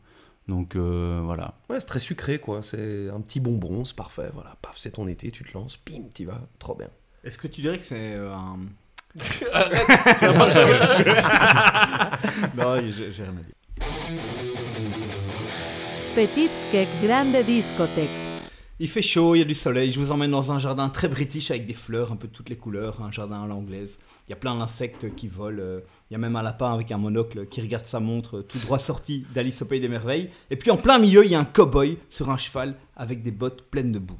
[0.47, 1.53] Donc euh, voilà.
[1.69, 5.07] Ouais, c'est très sucré quoi, c'est un petit bonbon, c'est parfait, voilà, paf, c'est ton
[5.07, 6.87] été, tu te lances, bim, t'y vas, trop bien.
[7.23, 8.57] Est-ce que tu dirais que c'est euh, un.
[12.57, 13.53] non, j'ai j'ai rien à dire.
[16.15, 18.09] Petit Skek Grande Discothèque.
[18.79, 19.91] Il fait chaud, il y a du soleil.
[19.91, 22.49] Je vous emmène dans un jardin très british avec des fleurs, un peu de toutes
[22.49, 23.99] les couleurs, un jardin à l'anglaise.
[24.27, 25.81] Il y a plein d'insectes qui volent.
[26.09, 28.79] Il y a même un lapin avec un monocle qui regarde sa montre, tout droit
[28.79, 30.29] sorti d'Alice au pays des merveilles.
[30.49, 33.31] Et puis en plein milieu, il y a un cow-boy sur un cheval avec des
[33.31, 34.17] bottes pleines de boue.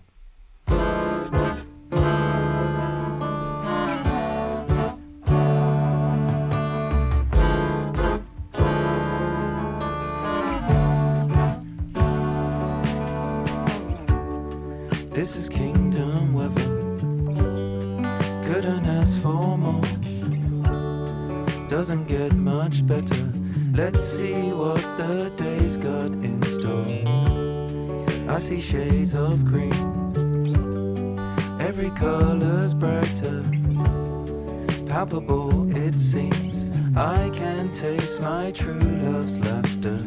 [21.79, 23.31] Doesn't get much better.
[23.71, 26.83] Let's see what the day's got in store.
[28.27, 29.71] I see shades of green.
[31.61, 33.43] Every color's brighter.
[34.87, 36.69] Palpable it seems.
[36.97, 40.03] I can taste my true love's laughter.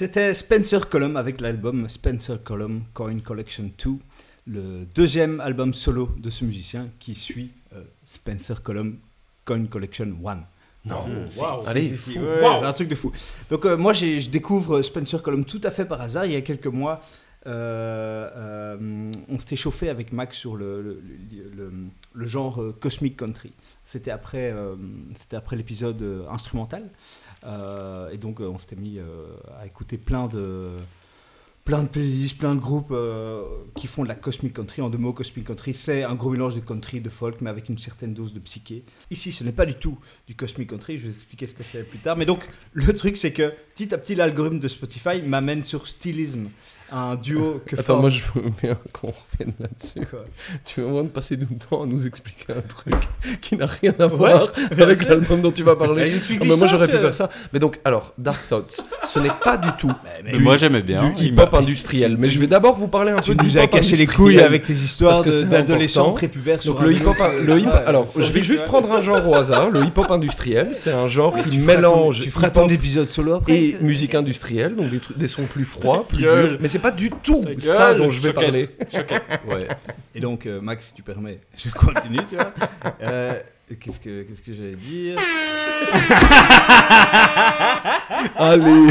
[0.00, 3.90] C'était Spencer Column avec l'album Spencer Column Coin Collection 2,
[4.46, 8.96] le deuxième album solo de ce musicien qui suit euh, Spencer Column
[9.44, 10.38] Coin Collection 1.
[10.86, 11.04] Non.
[11.66, 12.18] Allez, c'est.
[12.18, 13.12] Ouais, un truc de fou.
[13.50, 16.24] Donc euh, moi je découvre Spencer Column tout à fait par hasard.
[16.24, 17.02] Il y a quelques mois,
[17.46, 21.02] on s'était chauffé avec Max sur le,
[22.16, 23.52] genre euh, Cosmic Country.
[23.84, 24.76] C'était après, euh,
[25.32, 26.90] après l'épisode euh, instrumental.
[27.44, 30.66] Euh, et donc euh, on s'était mis euh, à écouter plein de
[31.64, 33.44] plein de playlists, plein de groupes euh,
[33.76, 34.82] qui font de la cosmic country.
[34.82, 37.68] En deux mots, cosmic country, c'est un gros mélange de country, de folk, mais avec
[37.68, 38.82] une certaine dose de psyché.
[39.10, 40.98] Ici, ce n'est pas du tout du cosmic country.
[40.98, 42.16] Je vais vous expliquer ce que c'est plus tard.
[42.16, 46.48] Mais donc, le truc, c'est que petit à petit, l'algorithme de Spotify m'amène sur Stylism,
[46.92, 50.06] un duo que Attends, moi je veux bien qu'on revienne là-dessus.
[50.08, 50.24] Quoi
[50.64, 52.94] Tu vas vraiment passer du temps à nous expliquer un truc
[53.40, 55.10] qui n'a rien à voir avec sûr.
[55.10, 56.10] l'album dont tu vas parler?
[56.10, 57.30] Bah, Ah, mais moi j'aurais pu faire ça.
[57.52, 59.92] Mais donc, alors, Dark Thoughts, ce n'est pas du tout
[60.24, 61.10] Mais moi j'aimais bien.
[61.10, 62.16] du hip-hop industriel.
[62.18, 64.06] Mais je vais d'abord vous parler un Tu peu du nous as hip-hop caché les
[64.06, 68.32] couilles avec tes histoires d'adolescents prépubères sur Donc le hip-hop, le hip Ouais, alors je
[68.32, 69.70] vais juste prendre un genre au hasard.
[69.70, 73.76] Le hip-hop industriel, c'est un genre qui mélange Tu feras ton épisode solo après et
[73.80, 76.58] musique industrielle, donc des, sons plus froids, plus durs.
[76.60, 78.68] Mais c'est pas du tout Ta ça gueule, dont je vais choquette.
[78.92, 79.40] parler.
[79.48, 79.68] Ouais.
[80.14, 82.52] Et donc, euh, Max, si tu permets, je continue, tu vois.
[83.02, 83.38] Euh,
[83.80, 85.16] qu'est-ce que, qu'est-ce que j'allais dire?
[88.36, 88.88] Allez.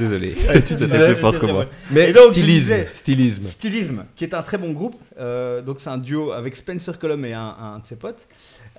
[0.00, 0.32] Désolé.
[0.34, 0.42] tu
[0.74, 1.66] C'était disais- plus fort que moi.
[1.92, 3.44] Mais donc, stylisme, disais- stylisme.
[3.44, 4.96] Stylism, qui est un très bon groupe.
[5.18, 8.26] Euh, donc, c'est un duo avec Spencer Colum et un, un de ses potes.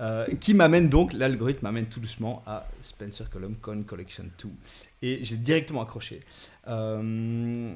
[0.02, 4.50] euh, qui m'amène donc, l'algorithme m'amène tout doucement à Spencer Colum Con Collection 2.
[5.04, 6.20] Et j'ai directement accroché.
[6.68, 7.72] Euh,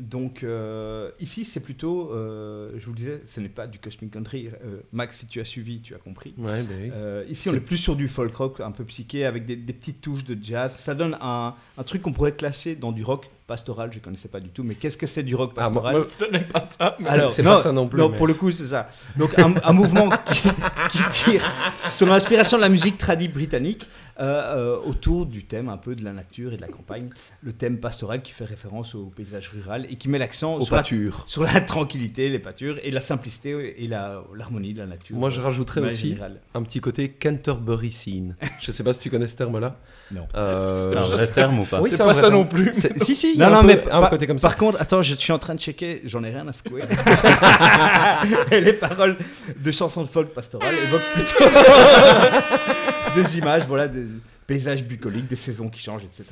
[0.00, 4.10] donc, euh, ici, c'est plutôt, euh, je vous le disais, ce n'est pas du Cosmic
[4.10, 4.48] Country.
[4.48, 6.32] Euh, Max, si tu as suivi, tu as compris.
[6.38, 7.30] Ouais, bah oui.
[7.30, 10.00] Ici, on est plus sur du folk rock, un peu psyché, avec des, des petites
[10.00, 10.74] touches de jazz.
[10.78, 13.90] Ça donne un, un truc qu'on pourrait classer dans du rock pastoral.
[13.92, 15.96] Je ne connaissais pas du tout, mais qu'est-ce que c'est du rock Ah, moi- pastoral
[15.96, 16.96] moi, Ce n'est pas ça.
[17.00, 18.88] mais- Alors, c'est non, pas ça non plus, mais- pour le coup, c'est ça.
[19.16, 20.48] Donc, un, un mouvement qui,
[20.90, 21.50] qui tire
[21.88, 23.88] sur l'inspiration de la musique tradie britannique
[24.20, 27.08] euh, euh, autour du thème un peu de la nature et de la campagne.
[27.42, 30.82] Le thème pastoral qui fait référence au paysage rural et qui met l'accent sur la,
[30.82, 31.24] pâtures.
[31.26, 35.16] sur la tranquillité, les pâtures et la simplicité et la- l'harmonie de la nature.
[35.16, 36.40] Moi, je rajouterais manière aussi générale.
[36.54, 38.36] un petit côté Canterbury scene.
[38.60, 39.76] Je sais pas si tu connais ce terme-là.
[40.12, 40.26] Non.
[40.34, 41.80] Euh, C'est un vrai terme ou pas?
[41.80, 42.34] Oui, C'est pas ça terme.
[42.34, 42.70] non plus.
[42.72, 44.48] Si, si, Non, un, non, peu- mais un par, côté comme ça.
[44.48, 46.82] par contre, attends, je, je suis en train de checker, j'en ai rien à secouer.
[48.52, 49.16] Et les paroles
[49.56, 51.44] de chansons de folk pastorales évoquent plutôt
[53.16, 54.06] des images, voilà, des
[54.46, 56.24] paysages bucoliques, des saisons qui changent, etc.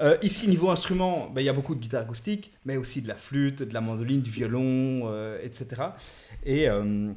[0.00, 3.08] Euh, ici, niveau instrument, ben, il y a beaucoup de guitare acoustique, mais aussi de
[3.08, 5.66] la flûte, de la mandoline, du violon, euh, etc.
[6.44, 7.08] Et, euh,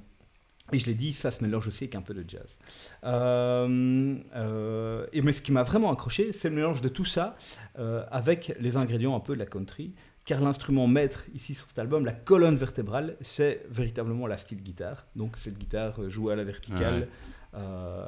[0.72, 2.58] et je l'ai dit, ça se mélange aussi avec un peu de jazz.
[3.04, 7.38] Euh, euh, et mais ce qui m'a vraiment accroché, c'est le mélange de tout ça
[7.78, 9.94] euh, avec les ingrédients un peu de la country.
[10.26, 15.08] Car l'instrument maître ici sur cet album, la colonne vertébrale, c'est véritablement la style guitare.
[15.16, 17.08] Donc cette guitare jouée à la verticale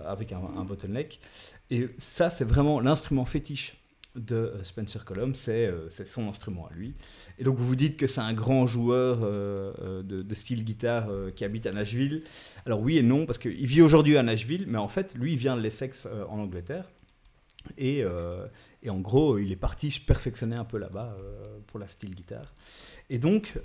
[0.06, 1.20] avec un, un bottleneck.
[1.72, 3.81] Et ça, c'est vraiment l'instrument fétiche
[4.16, 6.96] de euh, Spencer Colum, c'est euh, c'est son instrument à lui.
[7.40, 11.10] Et donc vous vous dites que c'est un grand joueur euh, de, de style guitare
[11.10, 12.24] euh, qui habite à Nashville.
[12.66, 15.38] Alors oui et non, parce qu'il vit aujourd'hui à Nashville, mais en fait, lui, il
[15.38, 16.90] vient de l'Essex euh, en Angleterre.
[17.78, 18.04] Et,
[18.82, 21.16] et en gros, il est parti se perfectionner un peu là-bas
[21.68, 22.56] pour la style guitare.
[23.12, 23.56] Et donc,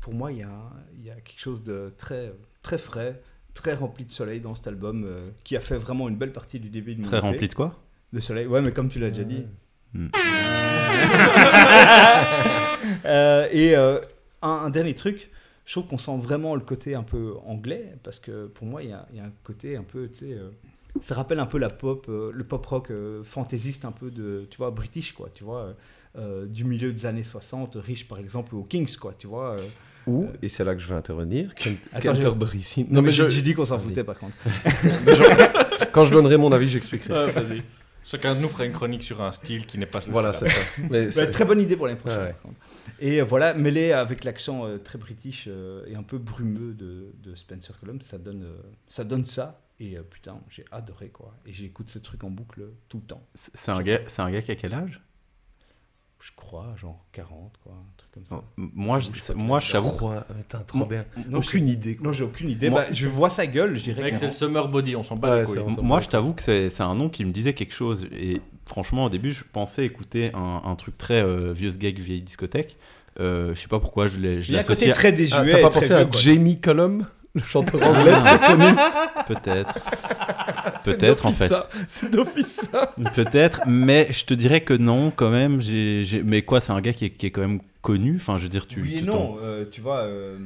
[0.00, 3.22] pour moi, il y, a, il y a quelque chose de très, très frais,
[3.54, 5.08] très rempli de soleil dans cet album,
[5.44, 7.80] qui a fait vraiment une belle partie du début de mon Très rempli de quoi?
[8.12, 9.44] De soleil, ouais, mais comme tu l'as déjà dit.
[9.94, 10.08] Hmm.
[13.04, 14.00] Euh, et euh,
[14.42, 15.30] un, un dernier truc,
[15.64, 18.90] je trouve qu'on sent vraiment le côté un peu anglais, parce que pour moi, il
[18.90, 20.50] y a, il y a un côté un peu, tu sais, euh,
[21.00, 24.46] ça rappelle un peu la pop, euh, le pop rock euh, fantaisiste un peu de,
[24.50, 25.74] tu vois, british, quoi, tu vois,
[26.46, 29.56] du milieu des années 60, riche par exemple aux Kings, quoi, tu vois.
[29.56, 29.62] euh.
[30.08, 33.40] Ou, et c'est là que je vais intervenir, Ken- Attends, Canterbury Non, mais j'ai je-
[33.40, 34.34] dit qu'on s'en foutait par contre.
[35.92, 37.30] Quand je donnerai mon avis, j'expliquerai.
[37.32, 37.62] Vas-y.
[38.04, 40.60] Chacun de nous fera une chronique sur un style qui n'est pas Voilà, c'est ça.
[40.90, 42.18] Mais Bah, c'est- très bonne idée pour l'année prochaine.
[42.18, 42.32] Ouais, ouais.
[42.32, 42.56] par contre.
[43.00, 47.12] Et euh, voilà, mêlé avec l'accent euh, très british euh, et un peu brumeux de,
[47.22, 48.56] de Spencer Colum, ça donne, euh,
[48.88, 49.60] ça donne ça.
[49.78, 51.34] Et euh, putain, j'ai adoré quoi.
[51.46, 53.26] Et j'écoute ce truc en boucle tout le temps.
[53.34, 55.00] C'est c'est un, gars- c'est un gars qui a quel âge?
[56.24, 58.36] Je crois, genre 40, quoi, un truc comme ça.
[58.36, 61.04] Non, Moi, je, Je moi, Putain, trop bien.
[61.28, 61.96] Non, Aucune j'ai- idée.
[61.96, 62.06] quoi.
[62.06, 62.70] Non, j'ai aucune idée.
[62.70, 65.02] Moi- Bah, je vois sa gueule, je dirais Mec, que c'est le Summer Body, on
[65.02, 65.76] s'en bat Ouais, les couilles.
[65.82, 68.06] Moi, je t'avoue que c'est c'est un nom qui me disait quelque chose.
[68.12, 72.22] Et franchement, au début, je pensais écouter un, un truc très euh, vieux gag, vieille
[72.22, 72.76] discothèque.
[73.18, 75.50] Euh, je sais pas pourquoi je l'ai Il y a côté très Ah, désuet.
[75.50, 76.08] T'as pas pensé à.
[76.12, 78.64] Jamie Cullum, le chanteur anglais très connu
[79.26, 79.74] Peut-être.
[80.84, 81.48] Peut-être, en fait.
[81.48, 81.68] ça.
[81.88, 82.94] C'est d'office ça.
[83.14, 85.60] Peut-être, mais je te dirais que non, quand même.
[85.60, 88.16] J'ai, j'ai- Mais quoi, c'est un gars qui est, qui est quand même connu.
[88.16, 88.80] Enfin, je veux dire, tu.
[88.82, 90.36] Oui et non, euh, tu vois, euh,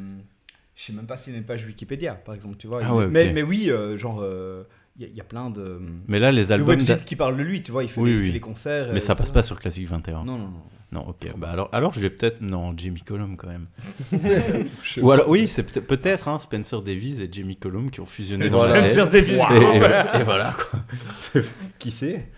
[0.75, 2.81] je sais même pas s'il y a une page Wikipédia, par exemple, tu vois.
[2.85, 4.63] Ah ouais, mais, mais oui, euh, genre, euh,
[4.99, 6.77] il y, a- il y a plein de, Mais là, les albums.
[6.79, 8.27] qui parlent de lui, tu vois, il fait, Oui, des, il oui.
[8.27, 8.89] fait des concerts.
[8.93, 10.25] Mais euh, ça passe pas sur Classic 21.
[10.25, 10.63] Non, non, non.
[10.93, 11.33] Non, ok.
[11.37, 12.41] Bah alors, alors je vais peut-être.
[12.41, 13.67] Non, Jamie Cullum quand même.
[15.03, 18.49] Ou alors, oui, c'est peut- peut-être hein, Spencer Davies et Jamie Cullum qui ont fusionné
[18.49, 19.09] dans la Spencer.
[19.11, 19.35] Davies.
[19.35, 21.43] Et, et- et voilà quoi.
[21.81, 22.29] qui sait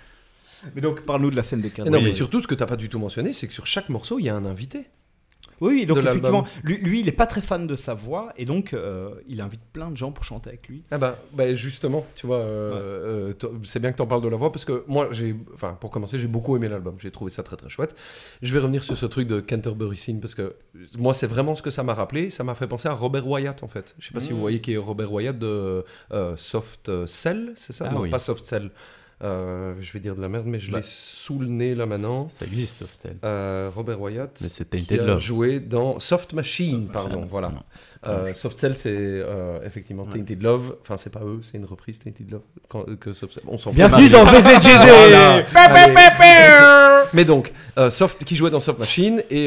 [0.75, 1.89] Mais donc, parle-nous de la scène des cartes.
[1.89, 2.05] Et non, Oui.
[2.05, 4.25] mais surtout, ce que t'as pas du tout mentionné, c'est que sur chaque morceau, il
[4.25, 4.87] y a un invité.
[5.61, 8.45] Oui, oui, donc effectivement, lui, lui, il est pas très fan de sa voix, et
[8.45, 10.83] donc euh, il invite plein de gens pour chanter avec lui.
[10.91, 14.29] Ah bah, bah justement, tu vois, euh, euh, c'est bien que tu en parles de
[14.29, 16.97] la voix parce que moi, j'ai, enfin, pour commencer, j'ai beaucoup aimé l'album.
[16.99, 17.95] J'ai trouvé ça très très chouette.
[18.43, 20.55] Je vais revenir sur ce truc de Canterbury Scene parce que
[20.97, 22.31] moi, c'est vraiment ce que ça m'a rappelé.
[22.31, 23.95] Ça m'a fait penser à Robert Wyatt en fait.
[23.99, 25.85] Je sais pas si vous voyez qui est Robert Wyatt de
[26.37, 27.87] Soft Cell, c'est ça?
[27.91, 28.11] Ah Non, oui.
[28.11, 28.71] pas Soft Cell.
[29.25, 30.79] Euh, je vais dire de la merde, mais je Bah.
[30.79, 32.29] l'ai sous le nez là maintenant.
[32.29, 33.17] Ça existe, Hostel.
[33.25, 34.41] Euh, Robert Wyatt.
[34.73, 35.19] Mais qui a Love.
[35.19, 37.53] joué dans Soft Machine, pardon, Ah, voilà.
[38.07, 40.13] Euh, Soft Cell, c'est euh, effectivement Ouais.
[40.13, 40.77] Tainted Love.
[40.83, 42.43] Enfin, c'est pas eux, c'est une reprise Tainted Love.
[42.69, 43.41] Quand- que Soft.
[43.49, 43.75] On s'en fout.
[43.75, 44.25] Bienvenue dans.
[44.25, 45.47] VZGD.
[47.15, 49.47] Mais donc, euh, Soft, qui jouait dans Soft Machine, et,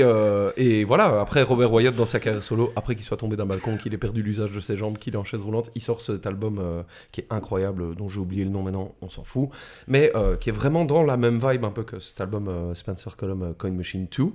[0.57, 3.77] et voilà, après Robert Wyatt dans sa carrière solo, après qu'il soit tombé d'un balcon,
[3.77, 6.25] qu'il ait perdu l'usage de ses jambes, qu'il est en chaise roulante, il sort cet
[6.27, 9.49] album qui est incroyable, dont j'ai oublié le nom maintenant, on s'en fout,
[9.88, 12.74] mais euh, qui est vraiment dans la même vibe un peu que cet album euh,
[12.76, 14.26] Spencer Colum euh, Coin Machine 2.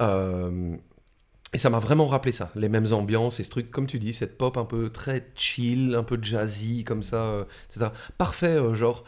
[0.00, 0.76] Euh,
[1.54, 4.12] et ça m'a vraiment rappelé ça, les mêmes ambiances et ce truc, comme tu dis,
[4.12, 7.90] cette pop un peu très chill, un peu jazzy, comme ça, etc.
[8.18, 9.04] Parfait, genre,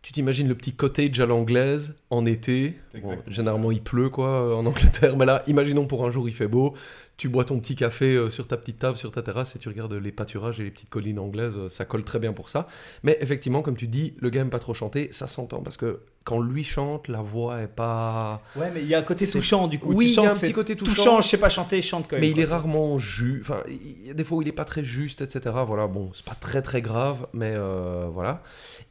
[0.00, 2.78] tu t'imagines le petit cottage à l'anglaise en été.
[3.02, 5.16] Bon, généralement, il pleut, quoi, en Angleterre.
[5.16, 6.74] Mais là, imaginons pour un jour, il fait beau.
[7.16, 9.68] Tu bois ton petit café euh, sur ta petite table, sur ta terrasse, et tu
[9.68, 11.54] regardes les pâturages et les petites collines anglaises.
[11.56, 12.66] euh, ça colle très bien pour ça.
[13.04, 15.08] Mais effectivement, comme tu dis, le gars aime pas trop chanter.
[15.12, 18.42] Ça s'entend parce que quand lui chante, la voix est pas.
[18.56, 19.92] Ouais, mais il y a un côté touchant du coup.
[19.92, 20.94] Oui, il y a un petit côté touchant.
[20.94, 21.20] touchant.
[21.20, 22.22] Je sais pas chanter, je chante quand même.
[22.22, 23.42] Mais il est rarement juste.
[23.42, 25.54] Enfin, il y a des fois où il est pas très juste, etc.
[25.66, 28.42] Voilà, bon, c'est pas très très grave, mais euh, voilà.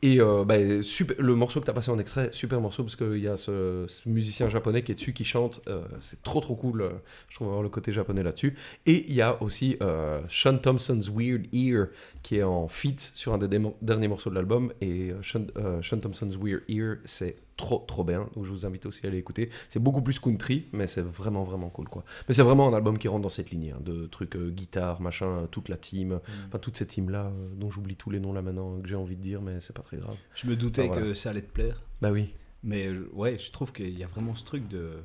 [0.03, 2.95] Et euh, bah, super, le morceau que tu as passé en extrait, super morceau parce
[2.95, 5.62] qu'il y a ce, ce musicien japonais qui est dessus qui chante.
[5.67, 6.91] euh, c'est trop trop cool.
[7.29, 8.56] Je trouve avoir le côté japonais japonais là-dessus.
[8.86, 11.88] Et il y a aussi euh, Sean Thompson's Weird Ear
[12.21, 14.71] qui est en feat sur un des derniers morceaux de l'album.
[14.82, 18.30] Et euh, Sean, euh, Sean Thompson's Weird Ear, c'est trop trop bien.
[18.36, 19.49] Donc je vous invite aussi à aller écouter.
[19.69, 22.04] C'est beaucoup plus country, mais c'est vraiment vraiment cool quoi.
[22.28, 25.02] Mais c'est vraiment un album qui rentre dans cette lignée hein, de trucs euh, guitare,
[25.02, 28.41] machin, toute la team, enfin toute cette team là dont j'oublie tous les noms là
[28.41, 30.15] maintenant que j'ai envie de dire, mais c'est pas très grave.
[30.36, 31.02] Je me doutais voilà.
[31.02, 31.82] que ça allait te plaire.
[32.02, 32.34] Bah oui.
[32.63, 35.04] Mais ouais, je trouve qu'il y a vraiment ce truc de.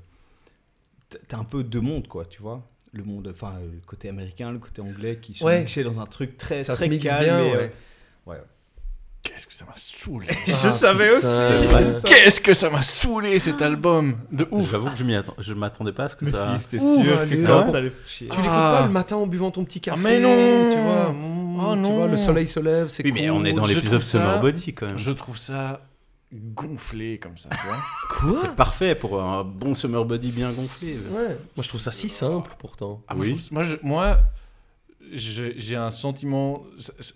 [1.26, 2.68] T'as un peu deux mondes, quoi, tu vois.
[2.92, 5.60] Le monde, enfin, le côté américain, le côté anglais qui sont Ouais.
[5.60, 7.24] mixés dans un truc très, Ça très calme.
[7.24, 7.72] bien, et, euh, ouais.
[8.26, 8.42] ouais.
[9.22, 10.26] Qu'est-ce que ça m'a saoulé.
[10.46, 12.02] Je savais aussi.
[12.04, 14.70] Qu'est-ce que ça m'a saoulé cet album De ouf.
[14.70, 16.56] J'avoue que je m'y atten- je m'attendais pas à ce que Mais ça.
[16.56, 18.28] si, c'était sûr que chier.
[18.28, 18.78] Tu l'écoutes Ah.
[18.80, 20.28] pas le matin en buvant ton petit café, mais non.
[20.74, 21.14] tu vois,
[21.70, 21.96] Oh tu non.
[21.96, 24.72] vois, le soleil se lève, c'est Oui, mais on est dans l'épisode ça- Summer Body
[24.72, 24.98] quand même.
[24.98, 25.82] Je trouve ça
[26.32, 27.78] gonflé comme ça, tu vois.
[28.32, 30.94] Quoi C'est parfait pour un bon Summer Body bien gonflé.
[31.10, 31.28] Ouais.
[31.56, 33.02] Moi je trouve ça si simple pourtant.
[33.08, 33.48] Ah, moi, Oui.
[33.50, 34.18] moi, je- moi,
[35.10, 36.64] je- j'ai un sentiment,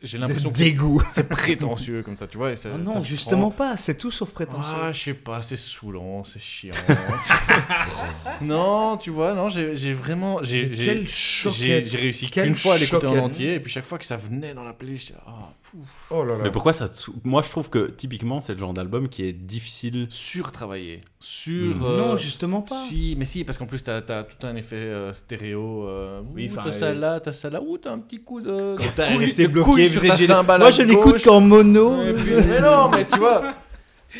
[0.03, 1.03] j'ai l'impression De que c'est- dégoût.
[1.13, 2.53] c'est prétentieux comme ça, tu vois.
[2.53, 3.69] et ça- Ah non, justement prend.
[3.69, 4.73] pas, c'est tout sauf prétentieux.
[4.75, 6.73] Ah, je sais pas, c'est saoulant, c'est chiant.
[8.41, 13.55] non, tu vois, non, j'ai j'ai vraiment, j'ai réussi qu'une fois à l'écouter en entier,
[13.57, 15.62] et puis chaque fois que ça venait dans la playlist, pouf,
[16.11, 16.41] Oh là là.
[16.43, 19.33] Mais pourquoi ça te Moi, je trouve que typiquement, c'est le genre d'album qui est
[19.33, 20.07] difficile.
[20.11, 21.77] surtravaillé, sur.
[21.77, 21.83] Mm.
[21.83, 22.77] euh, non, justement pas.
[22.89, 25.89] Si, mais si, parce qu'en plus, t'as as tout un effet euh, stéréo.
[25.89, 28.23] Euh, Oui, ouh, enfin, t'as ça euh, là, t'as ça là, ouh, t'as un petit
[28.23, 28.77] coup de.
[28.79, 30.27] Quand t'as couille- resté de bloqué, couille vous sur êtes ta gêné.
[30.29, 30.83] cymbale Moi je
[31.13, 31.25] gauche.
[31.25, 32.03] qu'en mono.
[32.17, 33.43] Puis- mais non, mais tu vois,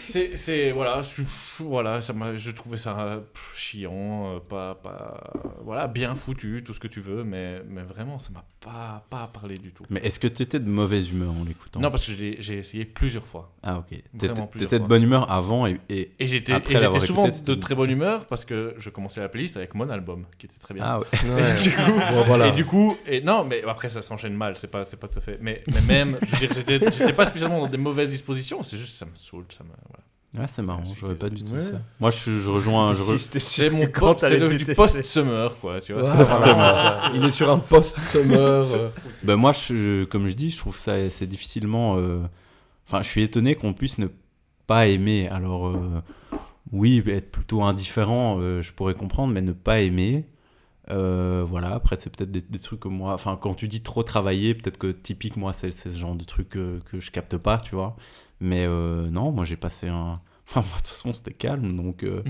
[0.03, 1.23] c'est, c'est voilà, je,
[1.61, 5.33] voilà, ça m'a, je trouvais ça euh, pff, chiant, euh, pas, pas,
[5.65, 9.27] voilà, bien foutu, tout ce que tu veux, mais, mais vraiment, ça m'a pas, pas
[9.27, 9.85] parlé du tout.
[9.91, 11.81] Mais est-ce que tu étais de mauvaise humeur en l'écoutant?
[11.81, 13.53] Non, parce que j'ai, j'ai essayé plusieurs fois.
[13.63, 13.99] Ah, ok.
[14.19, 15.79] Plusieurs t'étais de bonne humeur avant et.
[15.89, 18.45] et- Et j'étais, Après et j'étais l'avoir souvent écouté, de c'était- très bonne humeur parce
[18.45, 20.85] que je commençais la playlist avec mon album, qui était très bien.
[20.85, 21.07] Ah, ouais.
[21.33, 21.55] Ouais.
[21.63, 22.49] du coup, Bon, voilà.
[22.49, 25.19] Et du coup, et non, mais après ça s'enchaîne mal, c'est pas, c'est pas tout
[25.19, 25.39] à fait.
[25.41, 28.77] Mais, mais même, je veux dire, j'étais, j'étais pas spécialement dans des mauvaises dispositions, c'est
[28.79, 29.71] juste ça me saoule, ça me.
[29.89, 30.05] Voilà.
[30.39, 31.61] Ah, c'est marrant, Je vois pas du tout Ouais.
[31.63, 31.81] ça.
[32.01, 32.93] Moi, je, je rejoins.
[32.95, 34.75] Je re- Si, c'était C'est mon pote, c'est détester.
[34.75, 36.25] post-summer, quoi, tu vois.
[36.25, 37.11] Ça.
[37.15, 38.39] Il est sur un post-summer.
[38.39, 38.89] euh.
[39.25, 41.97] Ben moi, je, comme je dis, je trouve ça c'est difficilement.
[41.99, 42.21] euh,
[42.89, 44.07] Enfin, je suis étonné qu'on puisse ne
[44.67, 45.29] pas aimer.
[45.29, 46.03] Alors, euh,
[46.73, 50.25] oui, être plutôt indifférent, euh, je pourrais comprendre, mais ne pas aimer.
[50.91, 53.13] euh, voilà, après, c'est peut-être des, des trucs que moi.
[53.15, 56.25] Enfin, quand tu dis trop travailler, peut-être que typique, moi, c'est c'est ce genre de
[56.25, 57.97] truc que, que je capte pas, tu vois.
[58.43, 60.21] Mais euh, non, moi, j'ai passé un.
[60.55, 62.23] Enfin, moi, de toute façon, c'était calme, donc euh,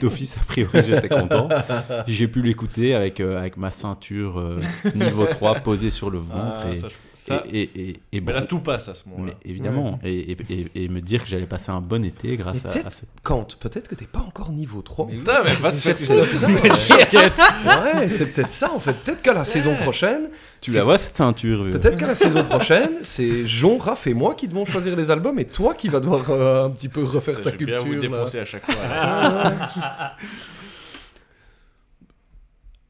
[0.00, 1.48] d'office, a priori, j'étais content.
[2.08, 4.56] J'ai pu l'écouter avec, euh, avec ma ceinture euh,
[4.96, 6.62] niveau 3 posée sur le ventre.
[6.64, 9.08] Ah, et, ça, je- ça- et, et, et, et mais là, tout passe à ce
[9.10, 9.32] moment-là.
[9.44, 12.64] mais évidemment, et, et, et, et me dire que j'allais passer un bon été grâce
[12.64, 13.10] Mais à, à cette...
[13.22, 15.06] Quand Peut-être que t'es pas encore niveau 3.
[15.08, 17.48] Putain, mais faire peut-être ça.
[17.94, 18.94] Ouais, c'est peut-être ça en fait.
[18.94, 22.42] Peut-être qu'à la saison prochaine, Tu la vois cette ceinture euh peut-être qu'à la saison
[22.44, 26.00] prochaine, c'est Jean, Raph et moi qui devons choisir les albums et toi qui vas
[26.00, 28.10] devoir euh, un petit peu refaire Je ta vais bien vous culture.
[28.10, 28.16] là.
[28.18, 28.74] défoncer à chaque fois.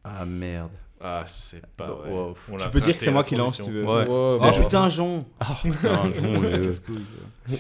[0.05, 0.71] Ah merde.
[1.01, 2.11] Ah, c'est pas Bah, vrai.
[2.11, 2.35] wow.
[2.53, 3.85] On Tu peux dire que c'est moi qui lance si tu veux.
[3.85, 4.39] Ouais, Oh ouais.
[4.51, 6.73] genre- putain, Jean Ah putain, Jean, euh,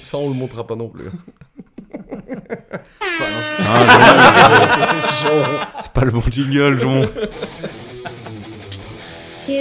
[0.05, 1.05] Ça, on le montrera pas non plus.
[3.61, 3.85] ah,
[5.23, 5.45] Jean, euh,
[5.81, 7.03] c'est pas le bon jingle, Jean.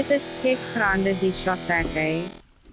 [0.02, 0.58] Discothèque.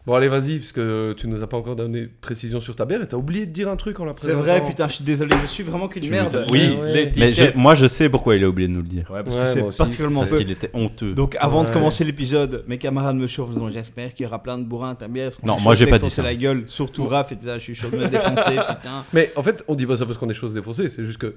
[0.07, 2.85] Bon, allez, vas-y, parce que tu nous as pas encore donné de précision sur ta
[2.85, 4.43] bière et t'as oublié de dire un truc en la C'est présentant.
[4.43, 6.45] vrai, putain, je suis désolé, je suis vraiment qu'une Tu merde.
[6.51, 9.11] Oui, Ouais, Mais je- moi, je sais pourquoi il a oublié de nous le dire.
[9.11, 10.37] Ouais, parce Ouais, que moi c'est aussi, particulièrement Parce peu.
[10.39, 11.15] qu'il était honteux.
[11.15, 11.73] Donc avant de Ouais.
[11.73, 15.09] commencer l'épisode, mes camarades me chauffent, donc j'espère qu'il y aura plein de bourrins, ta
[15.09, 15.31] bière.
[15.43, 16.23] Non, moi, j'ai pas dit défoncer ça.
[16.23, 19.05] la gueule, surtout Raph, et ça, je suis chaud de me défoncer, putain.
[19.15, 21.37] Mais en fait, on dit pas ça parce qu'on est choses défoncées, c'est juste que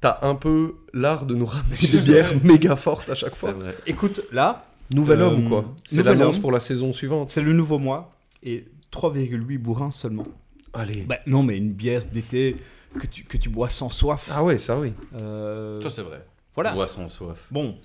[0.00, 3.50] t'as un peu l'art de nous ramener des bières méga fortes à chaque C'est fois.
[3.52, 3.74] vrai.
[3.88, 5.74] Écoute, là, Nouvel Euh, homme, quoi.
[5.84, 7.28] C'est l'annonce pour la saison suivante.
[7.30, 10.26] c'est le nouveau mois, et 3,8 bourrins seulement.
[10.72, 11.02] Allez.
[11.02, 12.56] Bah, non, mais une bière d'été
[12.98, 14.28] que tu, que tu bois sans soif.
[14.32, 14.92] Ah ouais, ça oui.
[15.20, 16.24] Euh, Ça, c'est vrai.
[16.54, 16.72] voilà.
[16.72, 17.46] Boisson soif.
[17.50, 17.76] Bon.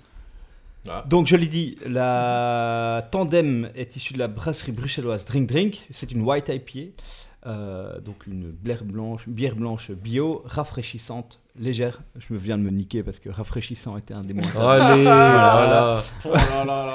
[0.88, 1.04] Ah.
[1.08, 5.86] Donc, je l'ai dit, la tandem est issue de la brasserie bruxelloise Drink Drink.
[5.90, 6.92] C'est une white IPA.
[7.46, 12.02] Euh, donc, une bière blanche, bière blanche bio, rafraîchissante, légère.
[12.18, 14.42] Je me viens de me niquer parce que rafraîchissant était un des mots.
[14.58, 16.02] Allez, voilà.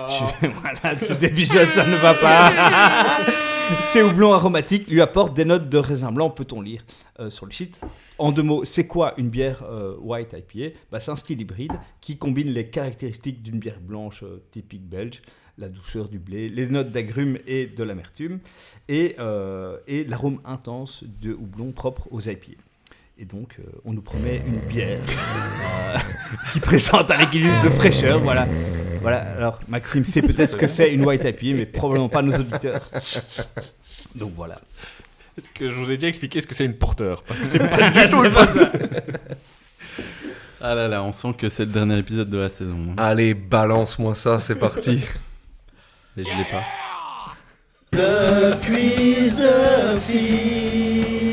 [0.07, 0.25] Je suis
[0.63, 2.51] malade, épisode, ça ne va pas.
[3.81, 6.83] Ces houblons aromatiques lui apportent des notes de raisin blanc, peut-on lire
[7.19, 7.81] euh, sur le site.
[8.17, 10.77] En deux mots, c'est quoi une bière euh, white IPA?
[10.91, 15.21] Bah, C'est un style hybride qui combine les caractéristiques d'une bière blanche euh, typique belge,
[15.58, 18.39] la douceur du blé, les notes d'agrumes et de l'amertume,
[18.88, 22.52] et, euh, et l'arôme intense de houblon propre aux IPA.
[23.20, 25.98] Et donc, euh, on nous promet une bière euh,
[26.54, 28.20] qui présente un équilibre de fraîcheur.
[28.20, 28.48] Voilà.
[29.02, 29.17] Voilà.
[29.38, 32.89] Alors, Maxime sait peut-être ce que c'est une white IPA, mais probablement pas nos auditeurs.
[34.13, 34.62] Donc voilà.
[35.38, 37.24] Est-ce que je vous ai déjà expliqué ce que c'est une porteur?
[37.24, 38.48] Parce que c'est pas du tout le cas.
[40.62, 42.78] Ah là là, on sent que c'est le dernier épisode de la saison.
[42.89, 42.93] hein.
[42.98, 45.00] Allez, balance-moi ça, c'est parti.
[46.17, 46.63] Mais je l'ai pas.
[47.91, 51.27] Le quiz de fils.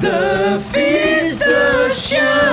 [0.00, 2.48] De fils de chien.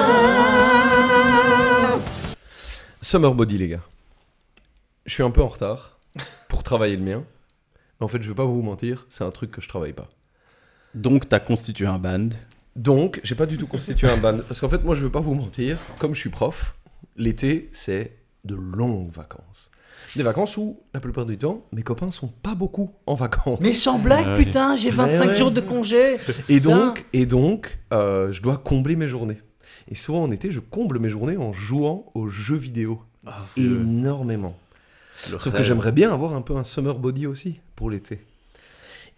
[3.01, 3.79] Summer Body, les gars.
[5.05, 5.97] Je suis un peu en retard
[6.49, 7.23] pour travailler le mien.
[8.01, 10.10] Mais en fait, je vais pas vous mentir, c'est un truc que je travaille pas.
[10.95, 12.27] Donc, t'as constitué un band.
[12.75, 14.39] Donc, j'ai pas du tout constitué un band.
[14.39, 16.75] Parce qu'en fait, moi, je veux pas vous mentir, comme je suis prof,
[17.15, 19.71] l'été, c'est de longues vacances.
[20.15, 23.59] Des vacances où, la plupart du temps, mes copains sont pas beaucoup en vacances.
[23.62, 25.35] Mais sans blague, Ah putain, j'ai Mais 25 ouais.
[25.35, 26.17] jours de congé.
[26.47, 29.39] Et donc, et donc euh, je dois combler mes journées.
[29.88, 33.01] Et souvent en été, je comble mes journées en jouant aux jeux vidéo.
[33.57, 34.55] Énormément.
[35.15, 38.19] Sauf que j'aimerais bien avoir un peu un summer body aussi pour l'été.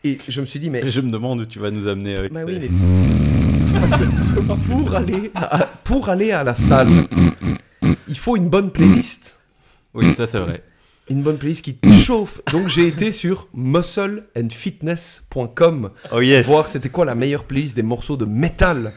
[0.03, 0.81] Et je me suis dit, mais.
[0.89, 2.69] Je me demande où tu vas nous amener avec Bah oui, mais.
[3.79, 6.89] Parce que pour aller, à, pour aller à la salle,
[8.07, 9.37] il faut une bonne playlist.
[9.93, 10.63] Oui, ça c'est vrai.
[11.11, 12.41] Une bonne playlist qui te chauffe.
[12.51, 16.45] Donc j'ai été sur muscleandfitness.com Oh yes.
[16.45, 18.91] voir c'était quoi la meilleure playlist des morceaux de métal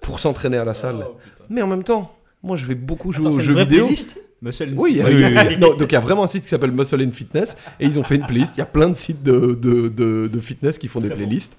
[0.00, 1.06] pour s'entraîner à la salle.
[1.48, 3.86] Mais en même temps, moi je vais beaucoup jouer Attends, aux jeux vidéo.
[3.86, 5.56] playlist Muscle Oui, Oui, il y a- oui, oui.
[5.58, 7.98] non, donc il y a vraiment un site qui s'appelle Muscle and Fitness et ils
[7.98, 8.56] ont fait une playlist.
[8.56, 11.56] Il y a plein de sites de, de, de, de fitness qui font des playlists.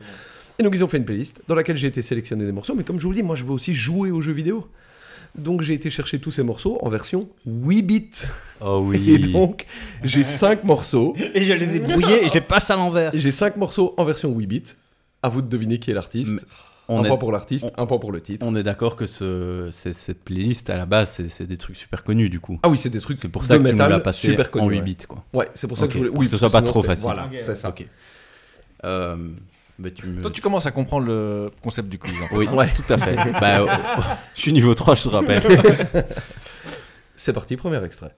[0.60, 2.76] Et donc ils ont fait une playlist dans laquelle j'ai été sélectionner des morceaux.
[2.76, 4.67] Mais comme je vous dis, moi je veux aussi jouer aux jeux vidéo.
[5.36, 8.10] Donc j'ai été chercher tous ces morceaux en version 8 bits.
[8.60, 9.12] Oh oui.
[9.12, 9.65] Et donc
[10.04, 11.15] j'ai 5 morceaux.
[11.34, 13.12] Et je les ai brouillés et je les passe à l'envers.
[13.13, 14.63] J'ai 5 morceaux en version 8 bits.
[15.24, 16.46] À vous de deviner qui est l'artiste.
[16.89, 18.46] on un est, point pour l'artiste, on- un point pour le titre.
[18.46, 22.30] on est d'accord que ce, cette playlist à la base, c'est, des trucs super connus
[22.30, 22.60] du coup.
[22.63, 24.65] Ah oui, c'est des trucs C'est pour de ça que tu l'as passé super connus.
[24.65, 24.84] en 8 ouais.
[24.84, 25.24] bits quoi.
[25.34, 26.10] Ouais, c'est pour ça que je voulais.
[26.10, 27.04] pour oui, que ce soit pas trop facile.
[27.04, 27.70] Voilà, c'est ça.
[27.70, 27.86] Ok.
[28.84, 29.15] Euh,
[29.79, 30.21] bah, tu me...
[30.21, 32.13] Toi, tu commences à comprendre le concept du quiz.
[32.21, 32.49] En fait.
[32.49, 33.15] Oui, tout à fait.
[33.39, 34.01] bah, oh, oh,
[34.36, 35.43] je suis niveau 3, je te rappelle.
[37.15, 38.12] C'est parti, premier extrait.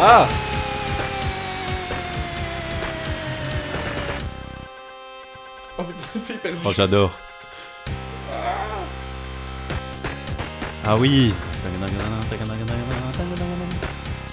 [0.00, 0.28] Ah
[6.64, 7.12] Oh, j'adore.
[10.86, 11.32] Ah oui.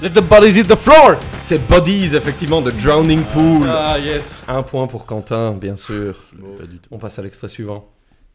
[0.01, 3.67] Let the bodies hit the floor C'est Bodies, effectivement, de Drowning Pool.
[3.69, 6.15] Ah, yes Un point pour Quentin, bien sûr.
[6.57, 6.89] Pas du tout.
[6.91, 7.87] On passe à l'extrait suivant.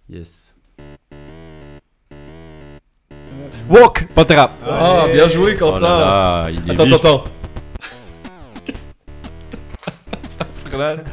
[0.08, 0.54] Yes.
[3.68, 5.80] Walk Pantera Ah, bien joué, Oh Quentin.
[5.80, 6.94] là là, il est attends, vif.
[6.94, 7.24] attends, attends.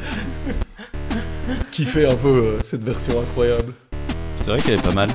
[1.72, 3.72] Qui fait un peu euh, cette version incroyable.
[4.36, 5.08] C'est vrai qu'elle est pas mal.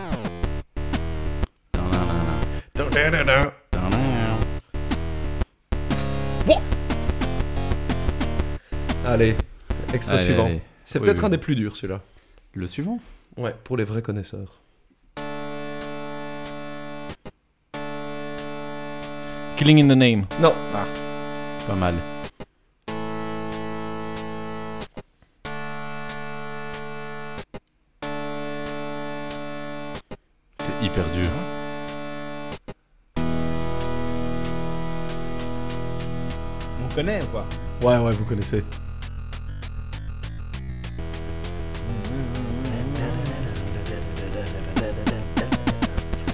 [9.05, 9.35] Allez,
[9.93, 10.45] extrait Allez, suivant.
[10.45, 10.61] allez.
[10.85, 11.25] C'est Oui, peut-être oui.
[11.25, 12.01] un des plus durs, celui-là.
[12.53, 12.99] Le suivant?
[13.37, 14.59] Ouais, pour les vrais connaisseurs.
[19.57, 20.25] Killing in the name.
[20.41, 20.53] Non,
[21.67, 21.95] Pas mal.
[30.59, 31.29] C'est hyper dur.
[36.99, 37.45] Connaît ou quoi
[37.81, 38.61] ouais, ouais, vous connaissez.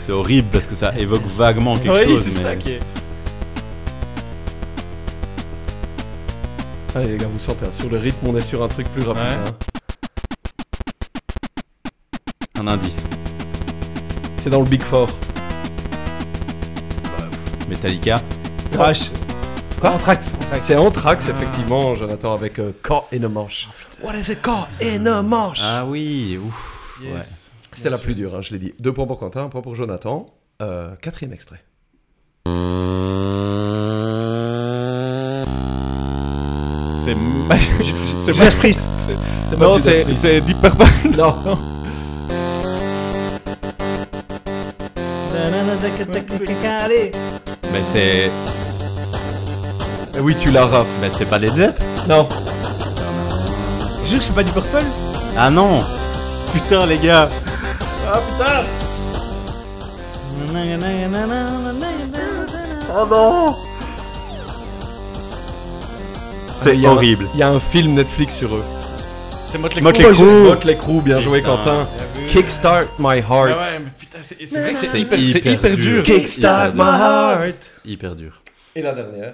[0.02, 2.24] C'est horrible parce que ça évoque vaguement quelque Oui, chose.
[2.24, 2.80] c'est mais- ça qui est.
[6.94, 9.04] Allez, les gars, vous sentez, hein, sur le rythme, on est sur un truc plus
[9.06, 9.22] rapide.
[9.24, 9.50] Ouais.
[9.50, 9.56] hein.
[12.60, 13.00] Un indice.
[14.38, 15.10] C'est dans le Big Four.
[17.68, 18.22] Metallica.
[18.72, 19.10] Crash.
[19.80, 20.34] Quoi Anthrax.
[20.62, 23.70] C'est Anthrax, effectivement, Jonathan, avec euh, Caught in a Manche.
[24.04, 27.00] What is it caught in a manche Ah oui, ouf.
[27.02, 27.20] Ouais.
[27.72, 28.74] C'était la plus dure, hein, je l'ai dit.
[28.80, 30.26] Deux points pour Quentin, un point pour Jonathan.
[30.62, 31.62] Euh, quatrième extrait.
[37.00, 37.16] C'est.
[38.22, 38.88] c'est Judas Priest.
[38.98, 40.20] C'est- pas Non, Judas c'est Priest.
[40.22, 40.86] c'est Deep Purple.
[41.18, 41.36] Non.
[47.72, 48.30] Mais c'est.
[50.18, 50.88] Eh oui, tu l'as, Raph.
[51.02, 52.28] Mais c'est pas les Zepp Non.
[54.02, 54.84] C'est sûr que c'est pas du Purple?
[55.38, 55.84] Ah non
[56.54, 57.30] Putain, les gars
[58.08, 58.64] Ah putain
[62.98, 63.56] Oh non
[66.58, 67.28] C'est Il y a un- horrible.
[67.34, 68.64] Il y a un film Netflix sur eux.
[69.48, 70.24] C'est Motley Motley Crue.
[70.44, 71.56] Motley Crue, bien joué Putain.
[71.58, 71.88] Quentin.
[72.32, 73.30] Kickstart My Heart.
[73.32, 76.04] Ah ouais, mais putain, c'est c'est vrai que c'est hyper, c'est hyper hyper dur.
[76.04, 76.04] dur.
[76.04, 77.72] Kickstart My Heart.
[77.86, 78.42] Hyper dur.
[78.76, 79.34] Et la dernière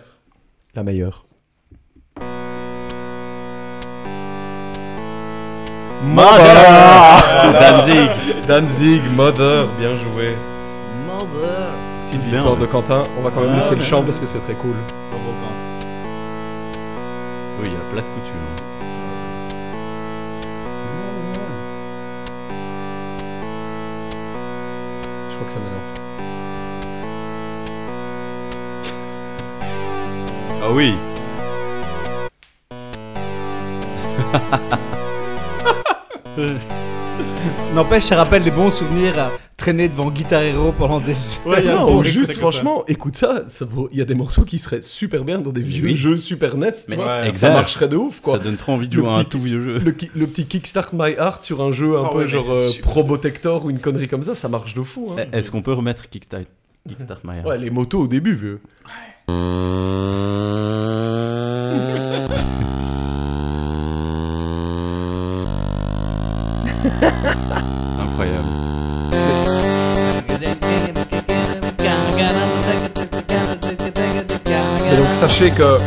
[0.74, 1.26] La meilleure.
[7.59, 8.09] Danzig.
[8.47, 10.34] Danzig, Mother, bien joué.
[12.07, 13.03] Petite Bien, victoire de Quentin.
[13.19, 14.76] On va quand même laisser le chant parce que c'est très cool.
[17.59, 18.51] Oui, il y a plat de couture.
[30.74, 30.93] Oui.
[37.76, 41.47] N'empêche, ça rappelle les bons souvenirs à traîner devant Guitar Hero pendant des heures.
[41.47, 42.34] Ouais, non, juste ça.
[42.39, 45.51] franchement, écoute ça, ça vaut- il y a des morceaux qui seraient super bien dans
[45.51, 45.95] des vieux Oui.
[45.95, 47.22] jeux Super NES, tu Mais vois.
[47.22, 48.38] ouais, ça marcherait de ouf quoi.
[48.38, 49.78] Ça donne trop envie de Le jouer à un petit- tout vieux jeu.
[49.78, 52.45] Le, ki- le petit Kickstart My Heart sur un jeu un Ah peu ouais, genre
[52.49, 52.69] euh.
[52.82, 55.11] Probotector ou une connerie comme ça, ça marche de fou.
[55.17, 55.24] Hein.
[55.32, 56.41] Eh, Est-ce qu'on peut remettre Kickstart,
[56.88, 57.47] Kickstart My Heart?
[57.47, 58.59] Ouais, les motos au début, vieux.
[59.28, 59.90] Incroyable.
[75.22, 75.80] Sachez que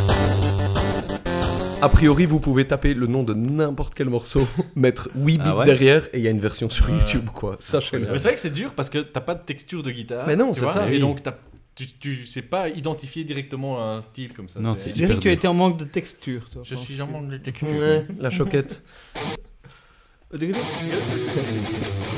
[1.82, 5.57] a priori vous pouvez taper le nom de n'importe quel morceau, mettre 8 bits Ah
[5.57, 6.95] ouais derrière et il y a une version sur Ouais.
[6.99, 7.57] YouTube quoi.
[7.61, 8.07] Sachez-le.
[8.11, 10.26] Mais c'est vrai que c'est dur parce que t'as pas de texture de guitare.
[10.26, 10.99] Mais non, c'est ça, Et oui.
[11.01, 11.37] donc t'as-
[11.74, 14.61] tu, tu sais pas identifier directement un style comme ça.
[14.61, 16.62] Non, c'est- que tu été en manque de texture, toi.
[16.64, 17.68] Je suis en manque de texture.
[17.68, 18.82] Ouais, la choquette.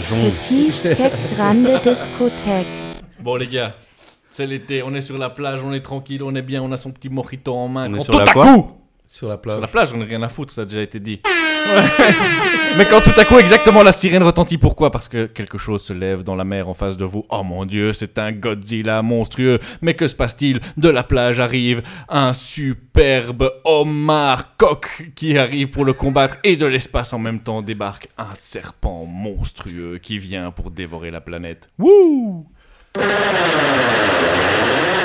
[0.08, 0.30] Jon.
[0.38, 2.66] Petit skek grande discothèque.
[3.20, 3.74] Bon les gars,
[4.36, 6.76] c'est l'été, on est sur la plage, on est tranquille, on est bien, on a
[6.76, 7.88] son petit mojito en main.
[7.88, 8.70] On est Quand sur tout la à quoi coup,
[9.08, 9.54] Sur la plage.
[9.54, 11.22] sur la plage, on n'a rien à foutre, ça a déjà été dit.
[12.76, 14.58] Mais quand tout à coup, exactement, la sirène retentit.
[14.58, 14.90] Pourquoi?
[14.90, 17.24] Parce que quelque chose se lève dans la mer en face de vous.
[17.30, 19.58] Oh mon dieu, c'est un Godzilla monstrueux.
[19.80, 20.60] Mais que se passe-t-il?
[20.76, 26.36] De la plage arrive un superbe homard coq qui arrive pour le combattre.
[26.44, 31.22] Et de l'espace en même temps débarque un serpent monstrueux qui vient pour dévorer la
[31.22, 31.68] planète.
[31.78, 32.46] Wouh
[32.98, 34.95] やった!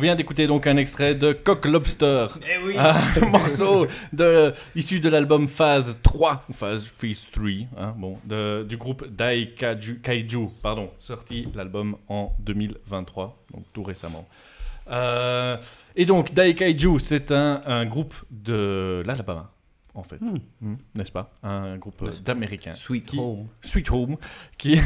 [0.00, 2.26] Vient d'écouter donc un extrait de Cock Lobster.
[2.76, 7.48] Un morceau de, issu de l'album Phase 3, ou Phase, Phase 3,
[7.78, 13.82] hein, bon, de- du groupe Dai Kaiju, Kaiju, pardon, sorti l'album en 2023, donc tout
[13.82, 14.26] récemment.
[14.90, 15.56] Euh,
[15.94, 19.52] et donc, Dai Kaiju, c'est un, un groupe de l'Alabama,
[19.94, 21.30] en fait, Hmm, n'est-ce pas?
[21.42, 22.72] Un groupe d'Américains.
[22.72, 23.46] Sweet Qui- Home.
[23.60, 24.16] Sweet Home,
[24.58, 24.80] qui,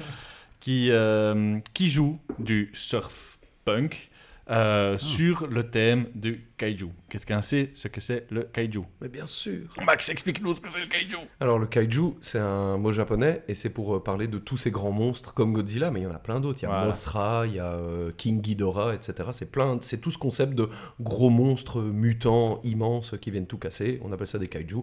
[0.60, 4.07] qui, euh, qui joue du surf punk
[4.50, 6.88] euh, sur le thème du kaiju.
[7.10, 8.80] Quelqu'un sait ce que c'est le kaiju?
[9.02, 9.68] Mais bien sûr.
[9.84, 11.16] Max, explique-nous ce que c'est le kaiju.
[11.40, 14.70] Alors le kaiju, c'est un mot japonais et c'est pour euh, parler de tous ces
[14.70, 16.60] grands monstres comme Godzilla, mais il y en a plein d'autres.
[16.60, 16.86] Il y a Voilà.
[16.86, 19.28] Mothra, il y a euh, King Ghidorah, etc.
[19.32, 20.68] C'est plein, c'est tout ce concept de
[21.00, 24.00] gros monstres mutants immenses qui viennent tout casser.
[24.02, 24.78] On appelle ça des kaiju.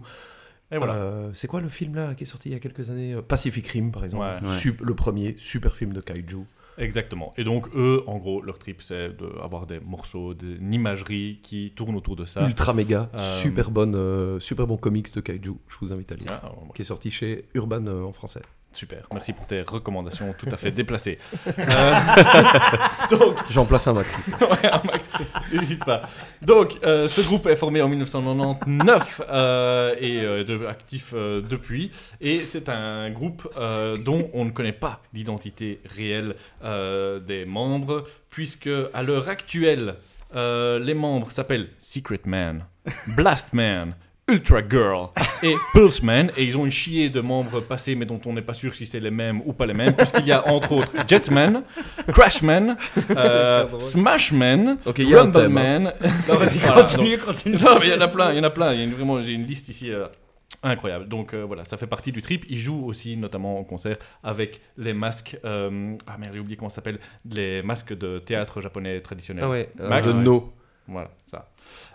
[0.72, 0.94] Et voilà.
[0.96, 3.16] Euh, c'est quoi le film là qui est sorti il y a quelques années?
[3.28, 4.24] Pacific Rim par exemple.
[4.24, 4.48] Ouais.
[4.50, 4.56] Ouais.
[4.56, 6.44] Sup- le premier super film de kaiju.
[6.78, 7.34] Exactement.
[7.38, 11.72] Et donc, eux, en gros, leur trip, c'est d'avoir des morceaux, de- une imagerie qui
[11.76, 12.46] tourne autour de ça.
[12.48, 15.54] Ultra méga, Euh, super bonne, euh, super bon comics de kaiju.
[15.68, 16.28] Je vous invite à lire.
[16.44, 18.42] Ah, ouais, Qui est sorti chez Urban euh, en français.
[18.76, 19.08] Super.
[19.14, 21.18] Merci pour tes recommandations tout à fait déplacées.
[23.50, 24.32] J'en place un maxi.
[24.42, 25.10] Ouais, Max,
[25.52, 26.02] n'hésite pas.
[26.42, 31.92] Donc, euh, ce groupe est formé en 1999 euh, et euh, de- actif euh, depuis.
[32.22, 38.06] Et c'est un groupe euh, dont on ne connaît pas l'identité réelle euh, des membres,
[38.30, 39.96] puisque à l'heure actuelle,
[40.36, 42.66] euh, les membres s'appellent Secret Man,
[43.08, 43.96] Blast Man,
[44.28, 45.10] Ultra Girl
[45.44, 48.56] et Pulseman et ils ont une chier de membres passés mais dont on n'est pas
[48.56, 51.64] sûr si c'est les mêmes ou pas les mêmes puisqu'il y a entre autres Jetman,
[52.12, 52.76] Crashman,
[53.12, 55.94] euh, Smashman, Ok, il y a un thème, Rumbleman.
[56.28, 57.56] Non, vas-y, Voilà, continue, continue.
[57.58, 58.74] non, mais il y en a plein, il y en a plein.
[58.74, 60.08] Il y a une- vraiment, j'ai une liste ici euh,
[60.64, 61.08] incroyable.
[61.08, 62.46] Donc euh, voilà, ça fait partie du trip.
[62.50, 65.38] Il joue aussi, notamment en concert, avec les masques.
[65.46, 66.98] euh, ah merde, j'ai oublié comment ça s'appelle.
[67.32, 69.44] Les masques de théâtre japonais traditionnel.
[69.46, 70.16] Ah ouais, euh, Max.
[70.16, 70.52] de No.
[70.88, 71.48] Voilà, ça.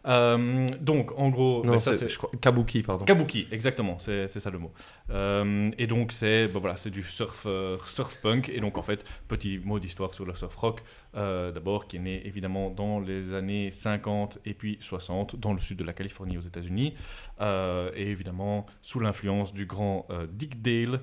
[0.07, 2.09] Euh, donc en gros, Non, ben, ça c'est-
[2.41, 3.05] Kabuki, pardon.
[3.05, 4.73] Kabuki, exactement, c'est ça le mot.
[5.11, 8.49] Euh, et donc c'est ben voilà, c'est du surf, euh, surf punk.
[8.49, 10.83] Et donc en fait, petit mot d'histoire sur le surf rock,
[11.15, 15.79] d'abord qui est né évidemment dans les années 50 et puis 60 dans le sud
[15.79, 16.95] de la Californie aux États-Unis.
[17.41, 21.01] Et évidemment sous l'influence du grand Dick Dale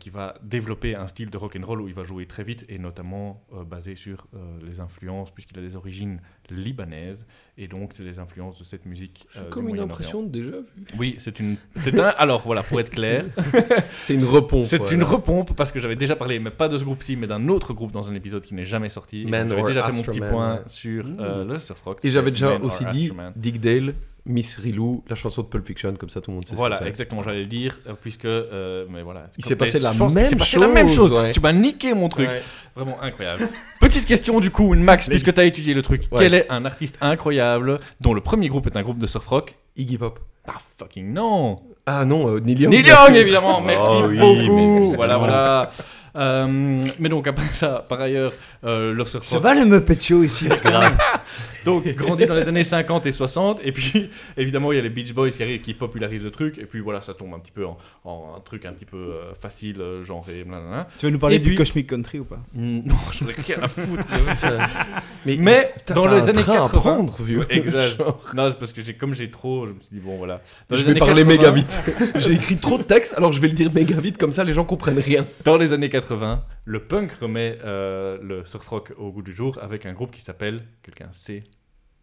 [0.00, 2.64] qui va développer un style de rock and roll où il va jouer très vite
[2.68, 4.26] et notamment basé sur
[4.64, 7.26] les influences puisqu'il a des origines libanaises
[7.58, 9.26] et donc c'est les influences de cette musique.
[9.32, 10.86] J'ai euh, comme une impression de déjà vu.
[10.98, 12.08] Oui, c'est une, c'est un.
[12.08, 13.24] Alors voilà, pour être clair,
[14.02, 14.66] C'est une repompe.
[14.66, 14.94] c'est voilà.
[14.94, 17.72] une repompe parce que j'avais déjà parlé, mais pas de ce groupe-ci, mais d'un autre
[17.72, 19.26] groupe dans un épisode qui n'est jamais sorti.
[19.28, 22.04] J'avais déjà fait mon petit point sur euh, le surf rock.
[22.04, 23.10] Et j'avais déjà Man aussi dit.
[23.36, 23.94] Dick Dale,
[24.26, 26.76] Miss Rilou, la chanson de Pulp Fiction, comme ça tout le monde sait ce Voilà,
[26.78, 26.88] que c'est.
[26.88, 28.24] exactement, j'allais le dire, euh, puisque.
[28.24, 29.28] euh, mais voilà.
[29.38, 31.12] Il s'est passé la même la même chose, chose.
[31.12, 31.30] ouais.
[31.30, 32.28] Tu m'as niqué mon truc.
[32.28, 32.42] Ouais.
[32.74, 33.48] Vraiment incroyable.
[33.80, 36.02] Petite question du coup, Max, puisque tu as étudié le truc.
[36.12, 36.18] Ouais.
[36.18, 39.54] Quel est un artiste incroyable dont le premier groupe est un groupe de surf rock?
[39.76, 40.18] Iggy Pop.
[40.48, 42.72] Ah fucking non Ah non, euh, Neil Young.
[42.72, 44.90] Neil Young, évidemment, merci Oh oui, beaucoup.
[44.90, 45.70] mais- Voilà, voilà.
[46.16, 48.32] Euh, mais donc après ça, par ailleurs,
[48.66, 50.48] euh, le surf Ça va le Muppet Show ici
[51.64, 54.88] donc grandit dans les années 50 et 60, et puis évidemment il y a les
[54.90, 57.50] Beach Boys qui arrivent, qui popularisent le truc, et puis voilà, ça tombe un petit
[57.50, 60.86] peu en, en un truc un petit peu euh, facile, euh, genré, blablabla.
[60.98, 62.38] Tu veux nous parler Et du puis- Cosmic Country ou pas?
[62.54, 64.06] Mm, Non, j'en ai rien à foutre.
[65.26, 67.44] Mais, Mais dans les un années train à 80, prendre, vieux.
[67.50, 67.98] Exact.
[67.98, 70.40] Genre, Non, c'est parce que j'ai comme j'ai trop, je me suis dit bon voilà.
[70.68, 71.80] Dans Je les vais années parler 80 méga vite.
[72.16, 74.54] J'ai écrit trop de textes, alors je vais le dire méga vite, comme ça les
[74.54, 75.26] gens comprennent rien.
[75.44, 79.58] Dans les années 80, le punk remet euh, le surf rock au goût du jour
[79.60, 81.42] avec un groupe qui s'appelle, quelqu'un sait,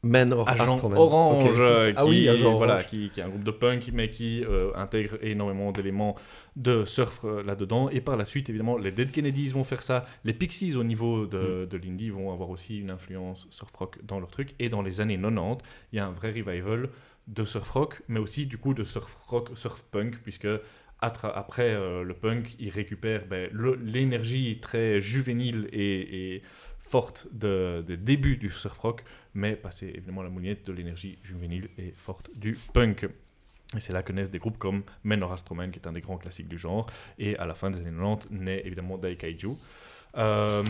[0.05, 0.97] Man or Agent Astroman.
[0.99, 2.87] Orange, euh, Ah qui, oui, Agent voilà, Orange.
[2.87, 6.15] qui, qui est un groupe de punk, mais qui euh, intègre énormément d'éléments
[6.57, 7.89] de surf euh, là-dedans.
[7.89, 10.05] Et par la suite, évidemment, les Dead Kennedys vont faire ça.
[10.25, 11.29] Les Pixies, au niveau Mm.
[11.29, 14.55] de, de l'indie, vont avoir aussi une influence surf rock dans leur truc.
[14.59, 16.89] Et dans les années 90, il y a un vrai revival
[17.29, 20.49] de surf rock, mais aussi du coup de surf rock, surf punk, puisque
[21.03, 23.49] après euh, le punk, il récupère ben,
[23.83, 26.41] l'énergie très juvénile et,
[26.79, 31.69] forte de, des débuts du surf rock, mais passer évidemment la moulinette de l'énergie juvénile
[31.77, 33.07] et forte du punk.
[33.75, 36.01] Et c'est là que naissent des groupes comme Men or Astroman, qui est un des
[36.01, 36.85] grands classiques du genre.
[37.17, 39.57] Et à la fin des années 90, naît évidemment Daikaiju.
[40.18, 40.61] Euh,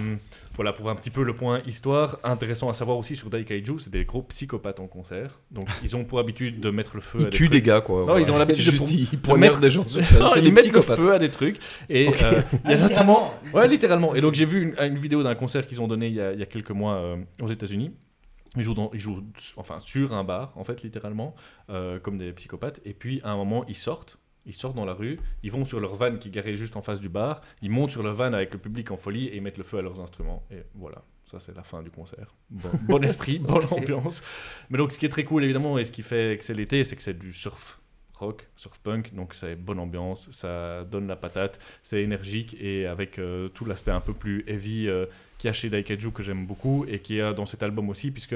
[0.55, 2.19] voilà pour un petit peu le point histoire.
[2.23, 5.39] Intéressant à savoir aussi sur Daikaiju, c'est des gros psychopathes en concert.
[5.51, 7.51] Donc ils ont pour habitude de mettre le feu à Ils des tuent trucs.
[7.51, 8.05] des gars, quoi.
[8.05, 9.85] Non, ils ont l'habitude de pour- ils de poignardent mettre- des gens.
[10.19, 11.59] Non, ils des mettent le feu à des trucs.
[11.89, 13.33] Et euh, il y a notamment.
[13.53, 14.15] Ouais, littéralement.
[14.15, 16.33] Et donc j'ai vu une, une vidéo d'un concert qu'ils ont donné il y a,
[16.33, 17.91] il y a quelques mois euh, aux États-Unis.
[18.55, 19.23] Ils jouent, dans, ils jouent
[19.57, 21.33] enfin, sur un bar, en fait, littéralement,
[21.71, 22.81] euh, comme des psychopathes.
[22.85, 24.19] Et puis, à un moment, ils sortent.
[24.45, 26.81] Ils sortent dans la rue, ils vont sur leur van qui est garée juste en
[26.81, 29.41] face du bar, ils montent sur leur van avec le public en folie et ils
[29.41, 30.43] mettent le feu à leurs instruments.
[30.51, 32.35] Et voilà, ça c'est la fin du concert.
[32.49, 34.21] Bon, bon esprit, bonne ambiance.
[34.69, 36.83] Mais donc ce qui est très cool évidemment et ce qui fait que c'est l'été,
[36.83, 37.79] c'est que c'est du surf
[38.23, 43.19] rock, surf punk, donc c'est bonne ambiance, ça donne la patate, c'est énergique et avec
[43.19, 45.05] euh, tout l'aspect un peu plus heavy euh,
[45.37, 48.11] qu'il y a chez Daikaiju que j'aime beaucoup et qui a dans cet album aussi,
[48.11, 48.35] puisque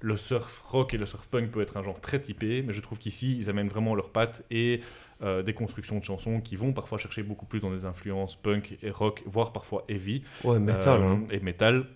[0.00, 2.80] le surf rock et le surf punk peut être un genre très typé, mais je
[2.80, 4.80] trouve qu'ici ils amènent vraiment leurs pattes et
[5.22, 8.78] euh, des constructions de chansons qui vont parfois chercher beaucoup plus dans des influences punk
[8.82, 10.22] et rock, voire parfois heavy.
[10.44, 11.00] Ouais, metal.
[11.00, 11.22] Euh, hein.
[11.30, 11.86] Et metal,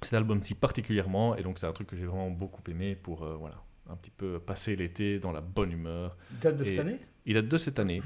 [0.00, 3.36] cet album-ci particulièrement, et donc c'est un truc que j'ai vraiment beaucoup aimé pour euh,
[3.38, 3.56] voilà,
[3.90, 6.16] un petit peu passer l'été dans la bonne humeur.
[6.40, 6.98] Date de Et cette année?
[7.26, 8.02] Il date de cette année.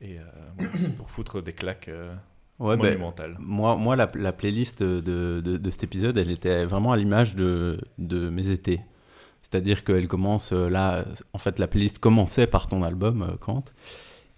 [0.00, 0.22] Et euh,
[0.58, 2.14] voilà, c'est pour foutre des claques euh,
[2.58, 3.36] Ouais, ben, monumentales.
[3.40, 5.00] moi, moi la, la playlist de,
[5.40, 8.80] de, de cet épisode, elle était vraiment à l'image de, de mes étés.
[9.54, 13.62] C'est-à-dire qu'elle commence euh, là, en fait, la playlist commençait par ton album, euh, Kant.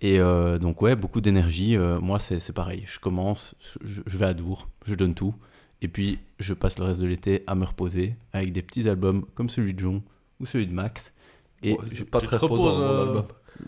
[0.03, 1.75] Et euh, donc, ouais, beaucoup d'énergie.
[1.75, 2.85] Euh, moi, c'est c'est pareil.
[2.87, 5.35] Je commence, je, je vais à Dour, je donne tout.
[5.81, 9.25] Et puis, je passe le reste de l'été à me reposer avec des petits albums
[9.35, 10.03] comme celui de Jon
[10.39, 11.15] ou celui de Max.
[11.63, 13.25] Et Ouais, je- pas très reposant, mon euh, album.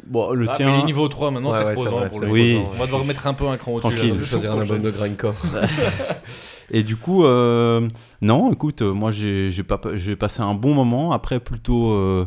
[0.06, 0.70] bon, le Ah, tien.
[0.70, 2.60] mais les niveau 3 maintenant, Ouais, c'est ouais, reposant vrai, pour c'est le Oui.
[2.62, 3.94] On va devoir mettre un peu un cran au-dessus.
[3.96, 5.34] Tranquille, là, Je vais la choisir un semaine album de grindcore.
[6.70, 7.88] Et du coup, euh,
[8.20, 9.80] non, écoute, euh, moi j'ai pas-
[10.18, 11.12] passé un bon moment.
[11.12, 12.26] Après, plutôt, euh,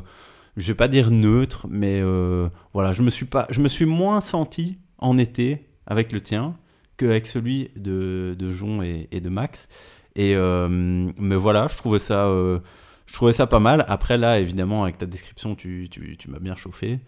[0.57, 3.85] je vais pas dire neutre, mais euh, voilà, je me suis pas, je me suis
[3.85, 6.55] moins senti en été avec le tien
[6.97, 9.67] qu'avec celui de, de Jon et, de Max.
[10.15, 12.27] Et mais voilà, je trouvais ça,
[13.05, 13.85] je trouvais ça pas mal.
[13.87, 16.99] Après là, évidemment, avec ta description, tu, tu, tu m'as bien chauffé.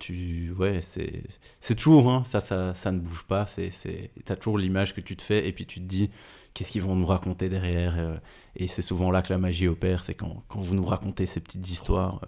[0.00, 1.22] Tu, ouais, c'est,
[1.60, 3.46] c'est toujours, hein, ça, ça, ça ne bouge pas.
[3.46, 6.10] C'est, c'est, t'as toujours l'image que tu te fais et puis tu te dis,
[6.58, 8.16] qu'est-ce qu'ils vont nous raconter derrière euh,
[8.56, 11.38] Et c'est souvent là que la magie opère, c'est quand, quand vous nous racontez ces
[11.38, 12.20] petites histoires.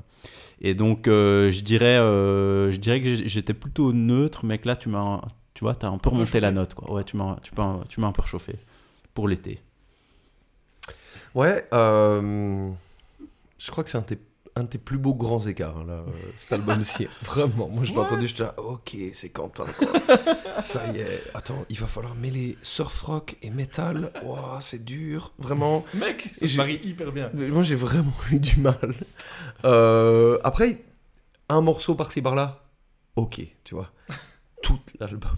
[0.60, 4.76] Et donc, euh, je dirais, euh, je dirais que j'étais plutôt neutre, mais que là,
[4.76, 5.20] tu m'as,
[5.54, 6.92] tu vois, t'as un peu remonté la note, quoi.
[6.92, 8.54] Ouais, tu m'as, tu m'as, tu m'as un peu réchauffé
[9.14, 9.60] pour l'été.
[11.34, 12.70] Ouais, euh,
[13.58, 14.18] je crois que c'est un, de tes-
[14.56, 17.06] un de tes plus beaux grands écarts, hein, là, euh, cet album-ci.
[17.22, 19.88] Vraiment, moi je l'ai entendu, je là, ok, c'est Quentin, quoi.
[20.60, 24.12] Ça y est, attends, il va falloir mêler surf rock et metal.
[24.24, 25.84] Ouah, c'est dur, vraiment.
[25.94, 27.30] Mec, ça se marie hyper bien.
[27.32, 28.92] Moi j'ai vraiment eu du mal.
[29.64, 30.84] Euh, après,
[31.48, 32.62] un morceau par-ci par-là,
[33.16, 33.90] ok, tu vois.
[34.62, 35.36] Tout l'album.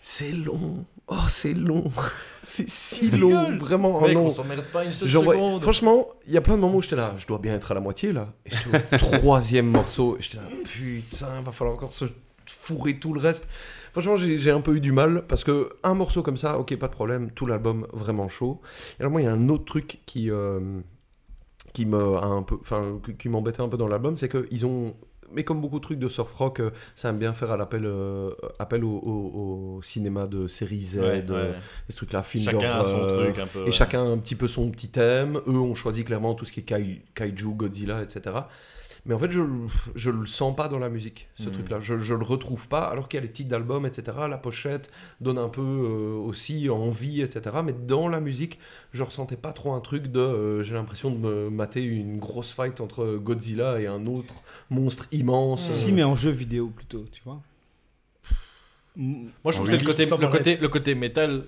[0.00, 0.86] C'est long.
[1.12, 1.84] Oh, c'est long.
[2.42, 3.58] C'est si long, rigole.
[3.58, 4.00] vraiment.
[4.00, 4.28] Mec, non.
[4.28, 5.60] on pas une seule Genre, ouais, seconde.
[5.60, 7.74] franchement, il y a plein de moments où j'étais là, je dois bien être à
[7.74, 8.32] la moitié là.
[8.46, 12.06] Et j'étais au troisième morceau, et j'étais là, putain, va falloir encore se
[12.46, 13.46] fourrer tout le reste.
[13.92, 16.86] Franchement, j'ai un peu eu du mal parce que un morceau comme ça, ok, pas
[16.86, 18.60] de problème, tout l'album vraiment chaud.
[18.98, 20.80] Et alors moi, il y a un autre truc qui euh,
[21.74, 24.64] qui me a un peu, enfin, qui m'embêtait un peu dans l'album, c'est que ils
[24.64, 24.94] ont
[25.34, 27.84] mais comme beaucoup de trucs de surf rock, euh, ça aime bien faire à l'appel,
[27.84, 31.54] euh, appel au, au- au cinéma de série Z, Ouais, ouais.
[31.88, 33.60] ces trucs-là, film Chacun a son truc un peu.
[33.60, 33.70] et ouais.
[33.70, 35.40] chacun a un petit peu son petit thème.
[35.46, 38.36] Eux ont choisi clairement tout ce qui est kai- kaiju, Godzilla, etc.
[39.06, 39.40] Mais en fait, je,
[39.94, 41.52] je le sens pas dans la musique, ce Mm.
[41.52, 41.80] truc-là.
[41.80, 44.16] Je, je le retrouve pas, alors qu'il y a les titres d'albums, etc.
[44.28, 44.90] La pochette
[45.22, 47.56] donne un peu euh, aussi envie, etc.
[47.64, 48.58] Mais dans la musique,
[48.92, 50.20] je ressentais pas trop un truc de.
[50.20, 54.34] euh, J'ai l'impression de me mater une grosse fight entre Godzilla et un autre
[54.68, 55.64] monstre immense.
[55.66, 57.40] Si, mais en jeu vidéo plutôt, tu vois.
[58.96, 61.46] Moi, je trouve que c'est le côté, le, côté, le côté métal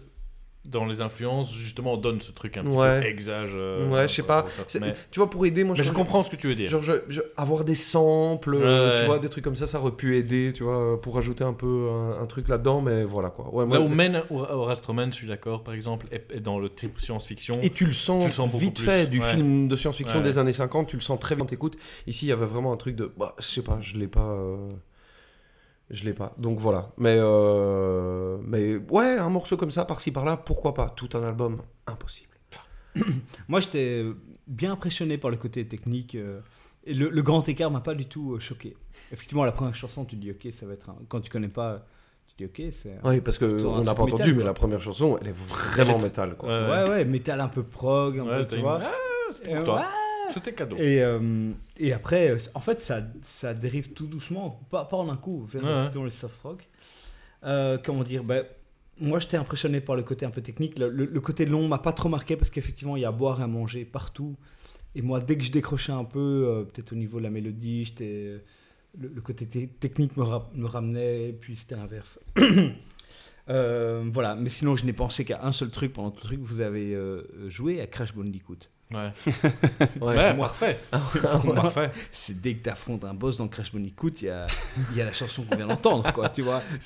[0.65, 3.01] dans les influences, justement, donne ce truc un petit Ouais.
[3.01, 3.51] peu exage.
[3.55, 4.47] euh, Ouais, je sais pas.
[4.81, 6.71] Mais, Tu vois, pour aider, moi mais je comprends ce que tu veux dire.
[6.71, 9.01] Genre, je- je- avoir des samples, euh, Ouais.
[9.01, 11.53] tu vois, des trucs comme ça, ça aurait pu aider, tu vois, pour ajouter un
[11.53, 13.53] peu un, un truc là-dedans, mais voilà quoi.
[13.53, 16.59] Ouais, moi- Là où Men ou ou Rastroman, je suis d'accord, par exemple, est, dans
[16.61, 17.59] le trip science-fiction.
[17.63, 20.39] et tu le sens, Tu le sens vite plus, fait du film de science-fiction des
[20.39, 21.77] années 50, tu le sens très vite quand t'écoutes.
[22.07, 24.21] Ici, il y avait vraiment un truc de, bah, je sais pas, je l'ai pas,
[24.21, 24.57] euh,
[25.93, 26.35] je l'ai pas.
[26.39, 26.91] Donc voilà.
[26.99, 30.89] Mais, euh, mais ouais, un morceau comme ça, par-ci par-là, pourquoi pas?
[30.89, 32.29] Tout un album, impossible.
[33.49, 34.05] Moi, j'étais
[34.47, 36.15] bien impressionné par le côté technique.
[36.15, 36.41] euh,
[36.85, 38.77] et le, le grand écart m'a pas du tout euh, choqué.
[39.13, 40.97] Effectivement, la première chanson, tu te dis, ok, ça va être un.
[41.09, 41.85] Quand tu connais pas,
[42.27, 42.99] tu te dis, ok, c'est.
[43.05, 45.29] Oui, parce que Plutôt un on n'a pas métal, entendu, mais la première chanson, elle
[45.29, 46.49] est vraiment métal, quoi.
[46.49, 48.81] Ouais, Ouais, ouais, métal un peu prog, un Ouais, peu, tu une- vois.
[48.83, 48.93] Ah,
[49.55, 49.77] pour toi.
[49.77, 49.83] ouais.
[50.33, 50.77] C'était cadeau.
[50.77, 55.09] Et, euh, et après, euh, en fait, ça, ça dérive tout doucement, pas, pas en
[55.11, 55.79] un coup, vers Ouais, ouais.
[55.81, 56.69] effectivement, le soft rock.
[57.45, 58.45] Euh, comment dire ben,
[59.01, 60.79] Moi, j'étais impressionné par le côté un peu technique.
[60.79, 63.13] Le, le- le côté long m'a pas trop marqué parce qu'effectivement, il y a à
[63.13, 64.37] boire et à manger partout.
[64.95, 66.19] Et moi, dès que je décrochais un peu,
[66.49, 68.43] euh, peut-être au niveau de la mélodie, j'étais,
[68.99, 72.21] le, le côté te- technique me, ra- me ramenait, et puis c'était l'inverse.
[73.51, 76.41] Euh, voilà, mais sinon, je n'ai pensé qu'à un seul truc pendant tout le truc.
[76.41, 78.57] Vous avez euh, joué à Crash Bandicoot.
[80.01, 80.47] Ouais, Ouais, Ouais, moi-
[81.55, 81.91] parfait.
[82.11, 84.47] C'est dès que t'affrontes un boss dans Crash Bandicoot, il y a,
[84.93, 86.63] il y a la chanson qu'on vient d'entendre, quoi, tu vois.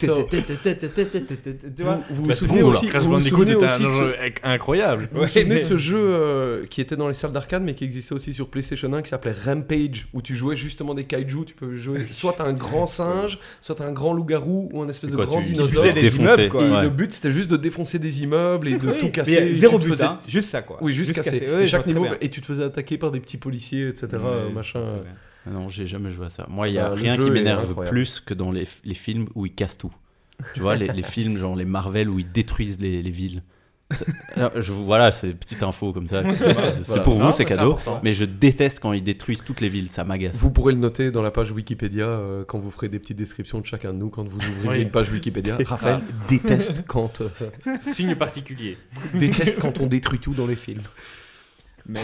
[1.76, 5.08] Tu vois Vous vous Bah, souvenez aussi, Crash vous vous Bandicoot était un jeu incroyable.
[5.12, 7.84] Vous vous souvenez de ce jeu euh, qui était dans les salles d'arcade mais qui
[7.84, 11.54] existait aussi sur PlayStation 1 qui s'appelait Rampage où tu jouais justement des kaiju, tu
[11.54, 15.40] peux jouer soit un grand singe, soit un grand loup-garou ou un espèce de grand
[15.40, 15.84] dinosaure.
[15.84, 19.54] le but c'était juste de défoncer des immeubles et de tout casser.
[19.54, 20.78] Zéro but, hein, juste ça, quoi.
[20.80, 21.46] Oui, juste, casser.
[21.66, 21.86] Chaque
[22.20, 24.08] et tu te faisais attaquer par des petits policiers, etc.
[24.14, 24.82] euh, Ouais, machin.
[25.46, 26.46] Ah Non, j'ai jamais joué à ça.
[26.48, 29.46] Moi, il y a Euh, rien qui m'énerve plus que dans les, les films où
[29.46, 29.92] ils cassent tout.
[30.54, 33.42] Tu vois, les, les films genre les Marvel où ils détruisent les, les villes.
[34.34, 36.22] Alors, je, voilà, c'est une petite info comme ça.
[36.34, 37.02] C'est Voilà.
[37.04, 37.78] pour Non, vous, c'est cadeau.
[38.02, 40.34] Mais je déteste quand ils détruisent toutes les villes, ça m'agace.
[40.34, 43.60] Vous pourrez le noter dans la page Wikipédia euh, quand vous ferez des petites descriptions
[43.60, 44.82] de chacun de nous quand vous ouvrez Oui.
[44.82, 45.56] une page Wikipédia.
[45.66, 48.76] Raphaël déteste quand euh, Signe particulier.
[49.14, 50.82] déteste quand on détruit tout dans les films.
[51.88, 52.00] Mais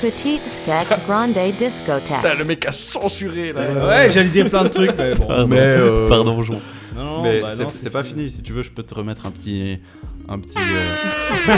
[0.00, 2.16] Petite skek grande discothèque.
[2.20, 3.60] Putain, le mec a censuré là.
[3.60, 5.26] euh, ouais, j'allais dire plein de trucs, mais bon.
[5.26, 6.60] Pardon, Mais, euh, Pardon, Jean.
[6.94, 8.30] Non, Mais bah c'est non, c'est pas fini.
[8.30, 9.78] Si tu veux, je peux te remettre un petit,
[10.28, 10.58] un petit.
[10.58, 11.56] euh,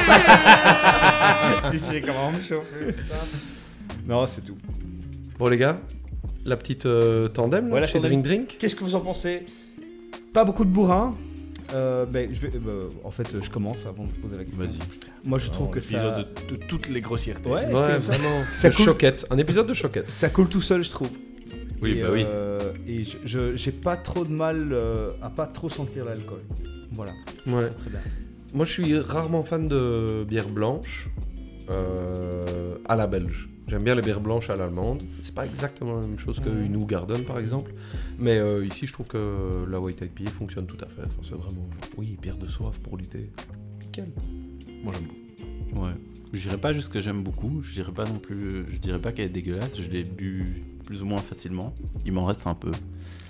[1.70, 2.94] Tu sais comment me chauffer.
[4.06, 4.56] Non, c'est tout.
[5.38, 5.78] Bon les gars,
[6.44, 8.10] la petite euh, tandem là, Ouais, la chez tandem.
[8.10, 8.56] Drink Drink.
[8.58, 9.44] Qu'est-ce que vous en pensez?
[10.32, 11.14] Pas beaucoup de bourrin.
[11.74, 14.64] Euh, ben, je vais, euh, en fait, je commence avant de vous poser la question.
[14.64, 14.78] Vas-y.
[15.24, 17.48] Moi, je trouve que épisode ça, de, de toutes les grossièretés.
[17.50, 18.42] Ouais, Ouais, c'est vraiment.
[18.52, 20.10] Ça coule- choquette, un épisode de choquette.
[20.10, 21.10] ça coule tout seul, je trouve.
[21.82, 22.24] Oui, et, bah oui.
[22.26, 26.40] euh, et je- je j'ai pas trop de mal euh, à pas trop sentir l'alcool.
[26.90, 27.12] Voilà.
[27.46, 27.68] Je Ouais.
[27.68, 28.00] très bien.
[28.54, 31.08] Moi, je suis rarement fan de bière blanche
[31.70, 33.48] euh, à la belge.
[33.68, 35.02] J'aime bien les bières blanches à l'allemande.
[35.20, 37.72] C'est pas exactement la même chose qu'une New Garden par exemple.
[38.18, 41.02] Mais euh, ici, je trouve que la White IPA fonctionne tout à fait.
[41.06, 43.30] Enfin, c'est vraiment, oui, bière de soif pour l'été.
[43.82, 44.08] Nickel.
[44.82, 45.84] Moi j'aime beaucoup.
[45.84, 45.92] Ouais.
[46.32, 49.12] Je dirais pas juste que j'aime beaucoup, je dirais pas non plus, je dirais pas
[49.12, 51.74] qu'elle est dégueulasse, je l'ai bu plus ou moins facilement.
[52.04, 52.70] Il m'en reste un peu.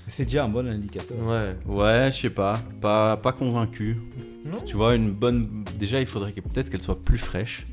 [0.08, 1.16] C'est déjà un bon indicateur.
[1.18, 1.54] Ouais.
[1.66, 3.98] Ouais, je sais pas, pas, pas convaincu.
[4.44, 4.60] Non.
[4.64, 5.64] Tu vois, une bonne.
[5.78, 7.66] Déjà, il faudrait que- peut-être qu'elle soit plus fraîche.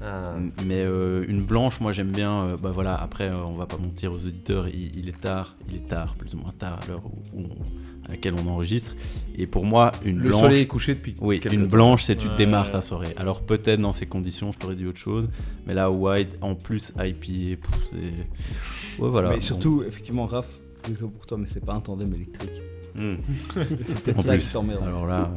[0.00, 0.36] Ah.
[0.64, 2.42] Mais euh, une blanche, moi j'aime bien.
[2.44, 5.56] euh, bah voilà, après, euh, on va pas mentir aux auditeurs, il, il est tard,
[5.68, 8.48] il est tard, plus ou moins tard à l'heure où, où on- à laquelle on
[8.48, 8.94] enregistre.
[9.36, 10.40] Et pour moi, une Le blanche.
[10.40, 11.14] soleil est couché depuis.
[11.20, 11.66] Oui, une temps.
[11.68, 12.36] blanche, c'est tu Ouais.
[12.36, 13.12] démarres ta soirée.
[13.18, 15.28] Alors peut-être dans ces conditions, je t'aurais dit autre chose.
[15.66, 19.02] Mais là, white, en plus IPA, pff, c'est.
[19.02, 19.30] Ouais, voilà.
[19.30, 22.62] mais surtout, effectivement, Raph, désolé pour toi, mais c'est pas un tandem électrique.
[22.94, 23.16] Hmm.
[23.82, 24.40] C'est peut-être ça plus.
[24.46, 24.82] qui t'emmerde.
[24.82, 25.30] Alors là,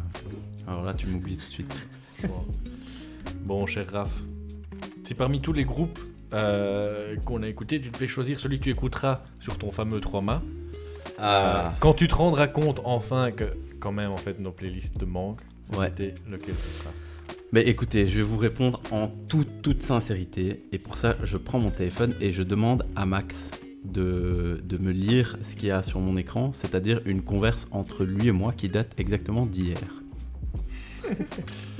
[0.67, 1.87] alors là, tu m'oublies tout de suite.
[3.45, 4.23] Bon, cher Raph,
[5.11, 5.99] si parmi tous les groupes
[6.31, 10.21] euh, qu'on a écoutés, tu devais choisir celui que tu écouteras sur ton fameux 3
[10.21, 10.41] mâts,
[11.19, 13.43] euh, quand tu te rendras compte enfin que,
[13.81, 15.89] quand même, en fait, nos playlists te manquent, cet Ouais.
[15.89, 16.91] été, lequel ce sera?
[17.51, 20.63] Mais écoutez, je vais vous répondre en toute, toute sincérité.
[20.71, 23.51] Et pour ça, je prends mon téléphone et je demande à Max
[23.83, 28.05] de, de me lire ce qu'il y a sur mon écran, c'est-à-dire une converse entre
[28.05, 29.77] lui et moi qui date exactement d'hier.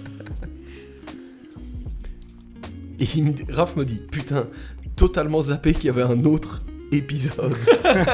[3.01, 4.47] Et il me dit- Raph me dit Putain,
[4.95, 6.61] totalement zappé qu'il y avait un autre
[6.93, 7.53] épisode.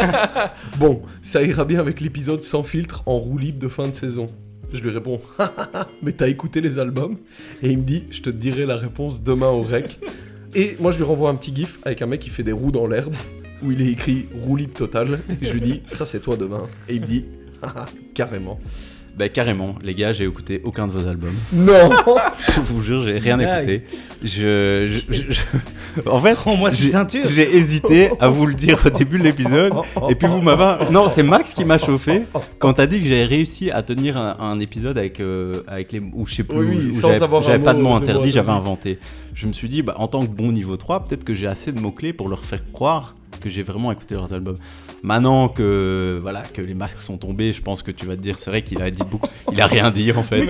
[0.80, 4.28] bon, ça ira bien avec l'épisode sans filtre en roue libre de fin de saison.
[4.74, 5.22] Je lui réponds
[6.02, 7.18] Mais t'as écouté les albums?
[7.64, 10.00] Et il me dit Je te dirai la réponse demain au rec.
[10.56, 12.72] Et moi, je lui renvoie un petit gif avec un mec qui fait des roues
[12.72, 13.14] dans l'herbe
[13.64, 15.20] où il est écrit roue libre totale.
[15.42, 16.64] Et je lui dis Ça, c'est toi demain.
[16.90, 17.26] Et il me dit
[17.62, 18.60] Ah, Carrément.
[19.18, 21.34] Bah carrément, les gars, j'ai écouté aucun de vos albums.
[21.54, 21.90] Non
[22.56, 23.84] Je vous jure, j'ai rien écouté.
[24.22, 26.36] Je, je- je- je- en fait,
[26.70, 29.74] cette j'ai- hésité à vous le dire au début de l'épisode,
[30.10, 30.92] et puis vous m'avez.
[30.92, 32.24] Non, c'est Max qui m'a chauffé
[32.60, 36.00] quand t'as dit que j'avais réussi à tenir un, un épisode avec euh, avec les
[36.00, 38.52] ou je sais plus Oui, j'avais avoir un j'avais pas de mot- mots interdits, j'avais
[38.52, 39.00] inventé.
[39.34, 41.72] Je me suis dit, bah, en tant que bon niveau 3, peut-être que j'ai assez
[41.72, 44.58] de mots clés pour leur faire croire que j'ai vraiment écouté leurs albums.
[45.04, 48.38] Maintenant que voilà que les masques sont tombés, je pense que tu vas te dire,
[48.40, 50.44] c'est vrai qu'il a dit beaucoup, il a rien dit en fait.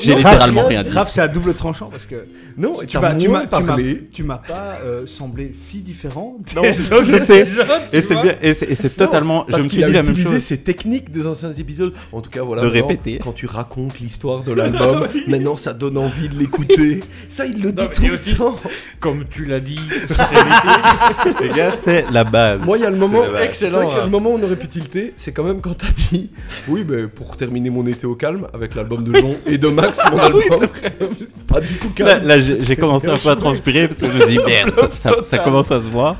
[0.00, 0.90] J'ai littéralement rien dit.
[0.90, 4.04] Raph, c'est à double tranchant parce que Non, tu m'as, tu m'as, tu m'as- parlé.
[4.12, 6.36] tu m'as pas euh, semblé si différent.
[6.54, 9.46] Non, des autres épisodes, Et c'est bien, et c'est totalement.
[9.48, 10.42] Je me suis a dit la même utilisé chose.
[10.44, 11.94] ces techniques des anciens épisodes.
[12.12, 12.62] En tout cas, voilà.
[12.62, 13.18] De répéter.
[13.22, 17.00] Quand tu racontes l'histoire de l'album, maintenant ça donne envie de l'écouter.
[17.30, 18.56] Ça, il le dit tout et le aussi- temps.
[19.00, 19.80] Comme tu l'as dit.
[21.40, 22.60] Les gars, c'est la base.
[22.64, 23.22] Moi, il y a le moment.
[23.66, 24.04] C'est excellent, C'est hein.
[24.04, 25.12] le moment où on aurait pu tilter.
[25.16, 26.30] C'est quand même quand t'as dit
[26.68, 30.00] Oui, mais pour terminer mon été au calme avec l'album de Jon et de Max,
[30.10, 30.42] mon album.
[31.46, 32.26] Pas du tout Là, calme.
[32.26, 34.74] là, j'ai j'ai commencé un peu à transpirer parce que je me suis dit merde,
[34.74, 36.16] ça, ça- ça commence à se voir.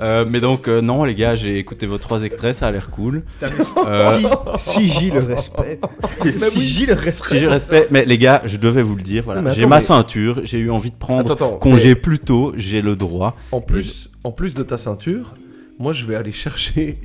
[0.00, 2.88] Euh, mais donc, euh, non, les gars, j'ai écouté vos trois extraits, ça a l'air
[2.90, 3.24] cool.
[3.42, 4.20] Euh,
[4.56, 5.80] Si, si le respect.
[6.24, 7.34] Si J le respect.
[7.34, 9.50] Si je respecte, mais les gars, je devais vous le dire, voilà.
[9.50, 12.52] J'ai ma mais- ceinture, j'ai eu envie de prendre Attends, attends, congé mais- plus tôt,
[12.56, 13.34] j'ai le droit.
[13.50, 15.34] En plus, en plus de ta ceinture,
[15.78, 16.98] moi je vais aller chercher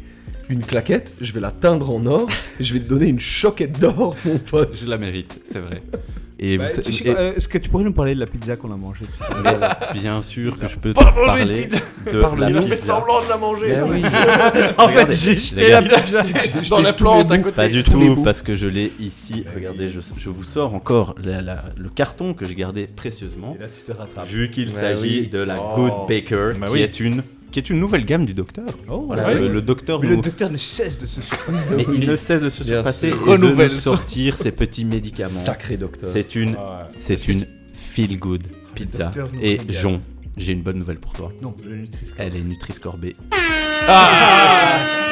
[0.49, 3.79] une claquette, je vais la teindre en or, et je vais te donner une choquette
[3.79, 4.77] d'or, mon pote.
[4.83, 5.81] Je la mérite, c'est vrai.
[6.39, 8.19] Et, Bah, vous, tu sais et- quoi, euh, Est-ce que tu pourrais nous parler de
[8.19, 9.05] la pizza qu'on a mangée?
[9.93, 11.79] Bien sûr que je peux te Pas parler de pizza.
[12.11, 12.41] de Parle-nous.
[12.41, 12.85] la Il a fait pizza.
[12.87, 13.67] semblant de la manger.
[13.67, 14.01] Ben oui.
[14.77, 16.23] En fait, j'ai jeté la pizza.
[16.69, 17.55] Dans la plante à côté.
[17.55, 19.45] Pas du tout, parce que je l'ai ici.
[19.55, 23.55] Regardez, je, je vous sors encore la- la- le carton que j'ai gardé précieusement.
[23.57, 24.27] Et là, tu te rattrapes.
[24.27, 25.27] Vu qu'il Ouais, s'agit oui.
[25.27, 25.75] de la Oh.
[25.75, 26.81] Good Baker, Bah qui, oui.
[26.81, 27.23] est une,
[27.53, 28.65] qui est une nouvelle gamme du docteur.
[28.89, 29.35] Oh, Voilà, ouais.
[29.35, 31.65] le, le docteur Mais le docteur ne cesse de se surpasser.
[31.77, 33.81] mais il ne cesse de se surpasser et de Renouvelle nous ça.
[33.81, 35.29] sortir ses petits médicaments.
[35.29, 36.09] Sacré docteur.
[36.11, 36.57] C'est une, Ouais.
[36.97, 38.41] c'est une feel good
[38.75, 39.11] pizza.
[39.41, 39.65] Et régale.
[39.71, 40.01] Jon,
[40.37, 41.31] j'ai une bonne nouvelle pour toi.
[41.41, 42.15] Non, le Nutri-Score.
[42.19, 43.15] Elle est Nutri-Scorbée.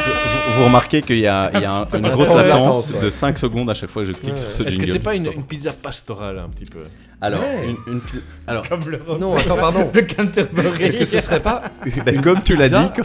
[0.05, 3.01] vous, vous remarquez qu'il y a, il y a un- une grosse latence ouais.
[3.01, 5.15] de 5 secondes à chaque fois que je clique sur ce Est-ce que c'est pas
[5.15, 6.79] une, une pizza pastorale un petit peu?
[7.21, 7.69] Alors, Ouais.
[7.87, 8.17] une, une pi-
[8.47, 9.89] alors Comme le Non, attends, pardon.
[9.93, 10.83] de Canterbury.
[10.83, 11.63] Est-ce que ce serait pas
[12.05, 13.01] ben, comme tu l'as dit,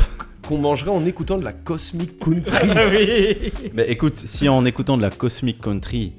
[0.46, 2.68] qu'on mangerait en écoutant de la Cosmic Country?
[2.90, 3.52] Oui.
[3.74, 6.12] Mais écoute, si en écoutant de la Cosmic Country,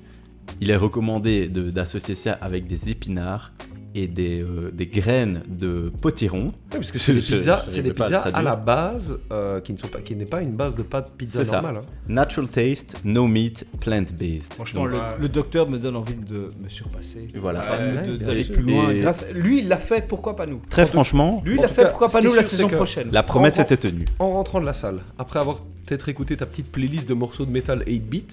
[0.62, 3.52] il est recommandé de- d'associer ça avec des épinards
[3.98, 6.52] et des, euh, des graines de potiron.
[6.70, 9.78] parce que c'est des Je- pizzas, je des à pizzas la base euh, qui ne
[9.78, 11.78] sont pas, qui n'est pas une base de pâte pizza normale.
[11.78, 11.82] hein.
[12.08, 14.54] Natural taste, no meat, plant-based.
[14.54, 15.04] Franchement, Donc, le, Ouais.
[15.20, 17.28] le docteur me donne envie de me surpasser.
[17.36, 17.62] Voilà.
[17.62, 18.90] Ouais, d'aller plus loin.
[18.92, 19.26] Et- Grâce...
[19.34, 20.62] Lui, il l'a fait, pourquoi pas nous?
[20.70, 23.10] Très franchement, Lui, il l'a fait, cas, pourquoi pas nous la saison prochaine?
[23.12, 24.06] la promesse était tenue.
[24.20, 27.52] En rentrant de la salle, après avoir peut-être écouté ta petite playlist de morceaux de
[27.52, 28.26] métal 8 bits,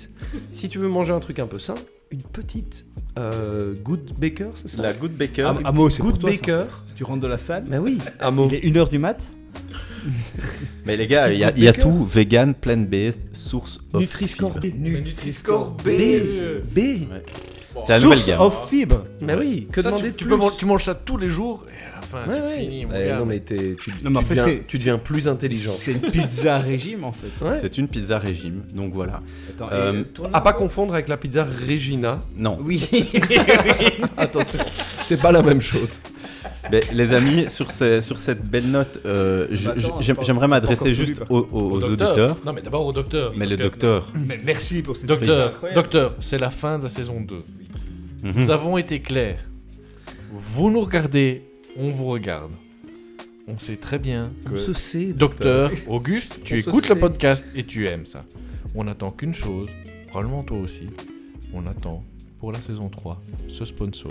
[0.52, 1.74] si tu veux manger un truc un peu sain,
[2.14, 2.86] une petite
[3.18, 4.82] euh, Good Baker, c'est ça?
[4.82, 5.52] La Good Baker.
[5.64, 6.36] Ah, Amo, c'est pour Good toi, ça.
[6.36, 6.64] Baker.
[6.96, 8.48] Tu rentres de la salle, Mais oui, Amo.
[8.50, 9.18] il est 1h du mat?
[10.86, 14.76] Mais les gars, il y a, y tout vegan, plant-based, source of Nutri-Score fibre.
[14.76, 14.80] B.
[14.80, 15.88] Nutri-Score B.
[16.74, 16.78] B.
[17.82, 18.40] C'est la nouvelle Source gamme.
[18.40, 19.04] of fibre.
[19.20, 21.16] Mais oui, que Ça, demander tu, de tu plus peux man- tu manges ça tous
[21.16, 21.64] les jours
[22.14, 22.58] fin Ouais, tu ouais.
[22.60, 22.86] finis.
[22.86, 23.18] mon Eh, gars.
[23.18, 25.70] non mais t'es- tu, Non, mais en tu fait, deviens, c'est- tu deviens plus intelligent.
[25.74, 27.44] C'est une pizza régime en fait.
[27.44, 27.58] Ouais.
[27.60, 29.20] C'est une pizza régime, donc voilà.
[29.50, 32.20] Attends, Euh, À pas confondre avec la pizza Regina.
[32.36, 32.58] Non.
[32.60, 32.88] Oui.
[34.16, 34.58] Attention,
[35.04, 36.00] c'est pas la même chose.
[36.70, 39.74] Mais les amis, sur, ce- sur cette belle note, euh, Bah,
[40.22, 41.46] j'aimerais m'adresser juste aux,
[41.82, 42.36] auditeurs.
[42.44, 43.32] Non mais d'abord au docteur.
[43.36, 44.12] Mais le docteur.
[44.28, 45.74] Mais merci pour cette Docteur, pizza.
[45.74, 47.38] docteur, c'est la fin de la saison 2.
[48.22, 48.32] Mhm.
[48.36, 49.40] Nous avons été clairs.
[50.32, 51.42] Vous nous regardez,
[51.77, 52.53] on vous regarde.
[53.47, 55.12] On sait très bien que se sait.
[55.12, 57.01] Docteur Auguste, tu On se écoutes le sait.
[57.01, 58.25] podcast et tu aimes ça.
[58.75, 59.70] On attend qu'une chose,
[60.09, 60.87] probablement toi aussi.
[61.53, 62.03] On attend
[62.41, 64.11] pour la saison 3 ce sponsor.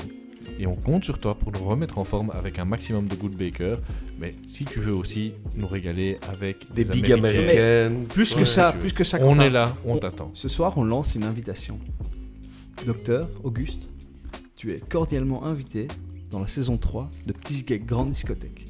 [0.60, 3.36] Et on compte sur toi pour nous remettre en forme avec un maximum de Good
[3.36, 3.78] Baker.
[4.20, 7.40] Mais si tu veux aussi nous régaler avec Des big Américains,
[7.94, 8.04] américaines.
[8.08, 9.18] Plus que ça, plus que ça.
[9.22, 9.42] On Quentin.
[9.44, 10.30] est là, On- t'attend.
[10.36, 11.80] Ce soir, on lance une invitation.
[12.86, 13.88] Docteur Auguste,
[14.56, 15.88] tu es cordialement invité
[16.34, 18.66] dans la saison 3 de Petit Geek Grande Discothèque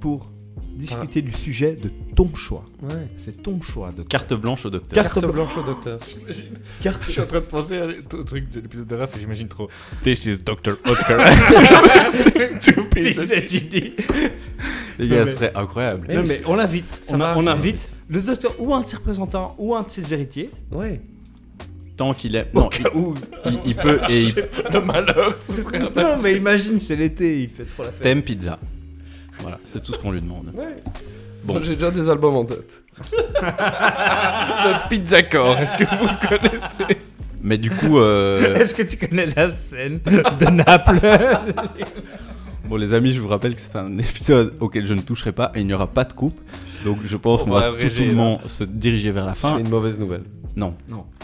[0.00, 0.30] pour
[0.76, 2.64] discuter du sujet de ton choix.
[2.82, 3.08] Ouais.
[3.18, 4.06] C'est ton choix, docteur.
[4.20, 5.02] Carte blanche au docteur.
[5.02, 5.98] Carte Carte blanche au docteur.
[6.82, 7.86] Carte Je suis en train de penser à-
[8.16, 9.68] au truc de l'épisode de Raph et j'imagine trop.
[10.02, 10.76] This is Dr.
[10.86, 11.18] Oetker.
[14.98, 16.06] Les gars, ce serait incroyable.
[16.14, 17.00] Non mais on l'invite.
[17.10, 20.50] On, on invite le docteur ou un de ses représentants ou un de ses héritiers.
[20.70, 21.00] Ouais.
[22.00, 22.48] Tant qu'il est.
[22.54, 23.14] Au Non, cas où.
[23.44, 24.34] il, il peut et il
[24.72, 28.00] Le malheur, ce serait un Non mais imagine, c'est l'été, il fait trop la fête.
[28.00, 28.58] t'aime pizza.
[29.40, 30.46] Voilà, c'est tout ce qu'on lui demande.
[30.54, 30.64] Bon.
[31.44, 32.82] Bon, j'ai déjà des albums en tête.
[33.42, 37.00] Le Pizzacor, est-ce que vous le connaissez?
[37.42, 41.00] Mais du coup, euh, Est-ce que tu connais la scène de Naples?
[42.68, 45.52] bon les amis, je vous rappelle que c'est un épisode auquel je ne toucherai pas
[45.54, 46.38] et il n'y aura pas de coupe.
[46.84, 49.54] Donc je pense On qu'on va doucement se diriger vers la fin.
[49.56, 50.22] J'ai une mauvaise nouvelle.
[50.56, 50.74] Non.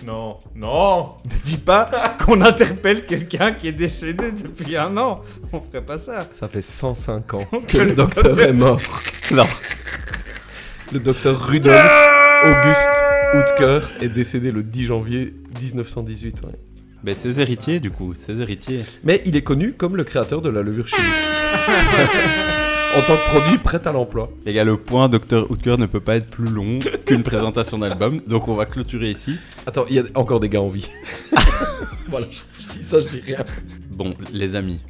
[0.07, 5.21] Non, non Ne dis pas qu'on interpelle quelqu'un qui est décédé depuis un an.
[5.53, 6.27] On ferait pas ça.
[6.31, 8.81] Ça fait 105 ans que le docteur est mort.
[9.33, 9.47] Non.
[10.93, 11.91] Le docteur Rudolf
[12.45, 12.91] Auguste
[13.35, 16.43] Houtker est décédé le 10 janvier 1918.
[16.45, 16.53] ouais.
[17.07, 18.83] Mais ses héritiers, du coup, ses héritiers.
[19.05, 21.07] Mais il est connu comme le créateur de la levure chimique.
[22.97, 24.29] en tant que produit prêt à l'emploi.
[24.45, 25.49] Les gars, le point Dr.
[25.49, 28.19] Hooker ne peut pas être plus long qu'une présentation d'album.
[28.27, 29.37] Donc on va clôturer ici.
[29.69, 30.91] Attends, il y a encore des gars en vie.
[32.09, 33.45] voilà, je, je dis ça, je dis rien.
[33.93, 34.81] Bon, les amis,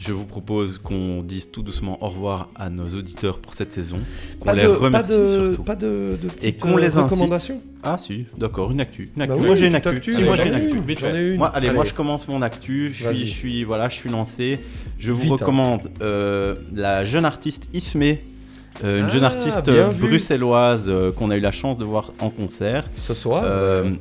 [0.00, 3.98] je vous propose qu'on dise tout doucement au revoir à nos auditeurs pour cette saison.
[4.40, 5.62] Qu'on les de, pas remercie de, surtout.
[5.62, 9.10] pas de, de petites, qu'on euh, les recommandations Ah si, d'accord, une actu.
[9.14, 9.34] Une actu.
[9.34, 9.88] Bah oui, moi j'ai une actu.
[9.90, 10.80] actu, Si, moi j'ai une actu.
[10.80, 11.36] Vite fait.
[11.36, 12.88] Moi, allez, moi je commence mon actu.
[12.94, 14.60] Je suis, je suis, voilà, je suis lancé.
[14.98, 15.36] Je vous Vite, hein.
[15.38, 18.24] recommande euh, la jeune artiste Ismé,
[18.82, 20.08] euh, une Ah, jeune artiste euh, vu.
[20.08, 23.44] bruxelloise euh, qu'on a eu la chance de voir en concert Ce soir,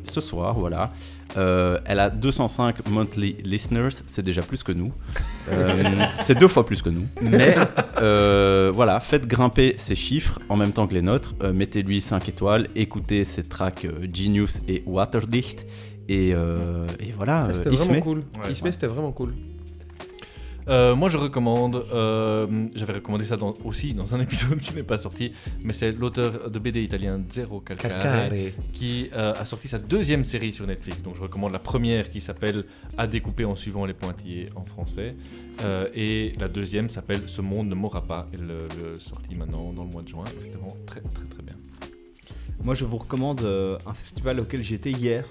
[0.06, 0.93] ce soir, voilà.
[1.38, 4.91] Euh, elle a 205 monthly listeners, c'est déjà plus que nous.
[5.49, 5.84] Euh,
[6.21, 7.05] c'est deux fois plus que nous.
[7.21, 7.55] Mais
[8.01, 11.36] euh, voilà, faites grimper ses chiffres en même temps que les nôtres.
[11.43, 15.65] Euh, Mettez-lui 5 étoiles, écoutez ses tracks euh, Genius et Waterdicht.
[16.07, 18.23] Et, euh, et voilà, c'était vraiment cool.
[18.43, 19.34] Ouais, c'était vraiment cool.
[20.70, 21.76] Euh, moi, je recommande.
[21.91, 25.32] euh, J'avais recommandé ça dans- aussi dans un épisode qui n'est pas sorti,
[25.63, 28.30] mais c'est l'auteur de BD italien Zero Calcare
[28.72, 31.01] qui euh, a sorti sa deuxième série sur Netflix.
[31.01, 32.65] Donc, je recommande la première qui s'appelle
[32.97, 35.15] À découper en suivant les pointillés en français,
[35.93, 38.28] et la deuxième s'appelle Ce monde ne mourra pas.
[38.34, 40.24] Elle le, le sorti maintenant dans le mois de juin.
[40.38, 41.55] C'était vraiment très très très bien.
[42.64, 45.26] Moi, je vous recommande euh, un festival auquel j'étais hier.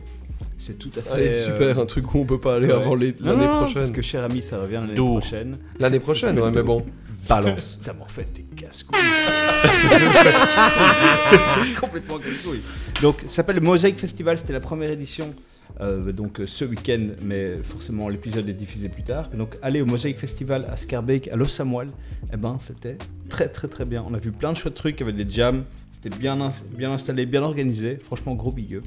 [0.57, 1.11] C'est tout à fait.
[1.11, 2.73] Allez, euh, super, un truc où on peut pas aller ouais.
[2.73, 3.75] avant l'année prochaine.
[3.75, 5.57] Parce que cher ami, ça revient l'année prochaine.
[5.79, 6.85] L'année prochaine, ouais, mais bon.
[7.29, 7.79] Balance.
[7.83, 8.99] Ça m'en fait des casse-couilles.
[11.81, 12.63] Complètement casse-couilles.
[13.03, 14.39] Donc, ça s'appelle le Mosaic Festival.
[14.39, 15.35] C'était la première édition.
[15.81, 19.29] euh, donc euh, ce week-end, mais forcément l'épisode est diffusé plus tard.
[19.31, 21.89] Donc aller au Mosaic Festival à Scarbeck, à Los Samuel,
[22.33, 22.97] eh ben c'était
[23.29, 24.05] très très très bien.
[24.09, 25.65] On a vu plein de chouettes trucs, il y avait des jams,
[26.01, 27.97] c'était bien, ins- bien installé, bien organisé.
[28.03, 28.85] Franchement, gros big up.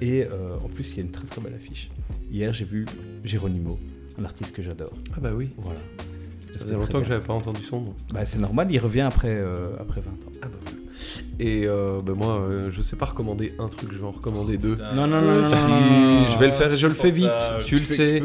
[0.00, 1.90] Et euh, en plus, il y a une très très belle affiche.
[2.30, 2.86] Hier, j'ai vu
[3.24, 3.78] Geronimo,
[4.18, 4.92] un artiste que j'adore.
[5.16, 5.50] Ah bah oui.
[5.58, 5.80] Voilà.
[5.80, 5.84] Ça
[6.52, 7.08] C'était faisait longtemps que bien.
[7.14, 7.94] j'avais pas entendu son nom.
[8.12, 10.32] Bah, c'est normal, il revient après, euh, après 20 ans.
[10.42, 10.70] Ah bah
[11.40, 14.58] Et euh, ben moi, euh, je sais pas recommander un truc, je vais en recommander
[14.58, 14.76] deux.
[14.94, 17.30] Non, non, non, non, Si, non, je vais le faire, je le fais vite,
[17.64, 18.22] tu le sais.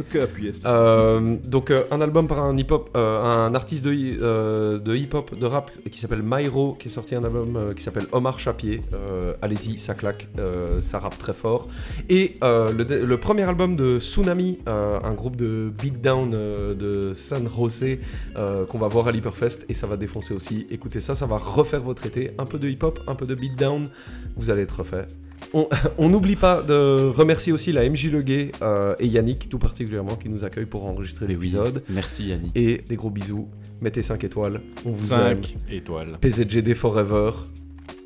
[0.66, 5.34] Euh, donc euh, un album par un hip-hop, euh, un artiste de, euh, de hip-hop,
[5.34, 8.82] de rap qui s'appelle Myro, qui est sorti un album euh, qui s'appelle Omar Chapier.
[8.94, 11.70] Euh, Allez-y, ça claque, euh, ça rappe très fort.
[12.10, 17.48] Et euh, le, premier album de Tsunami, euh, un groupe de beatdown euh, de San
[17.48, 18.02] José
[18.36, 20.68] euh, qu'on va voir à l'Hyperfest et ça va défoncer aussi.
[20.70, 22.32] Écoutez ça, ça va refaire votre été.
[22.38, 23.90] Un peu de hip-hop, un peu de beatdown,
[24.36, 25.08] vous allez être refait.
[25.98, 30.16] On n'oublie pas de remercier aussi la MJ Le Gay euh, et Yannick tout particulièrement
[30.16, 31.84] qui nous accueille pour enregistrer oui, l'épisode.
[31.90, 32.52] Merci Yannick.
[32.56, 33.48] Et des gros bisous.
[33.82, 34.62] Mettez 5 étoiles.
[34.86, 35.42] On vous 5 aime.
[35.72, 36.18] étoiles.
[36.20, 37.32] PZGD Forever.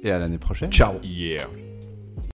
[0.04, 0.72] Et à l'année prochaine.
[0.72, 0.94] Ciao.
[1.04, 1.48] Yeah.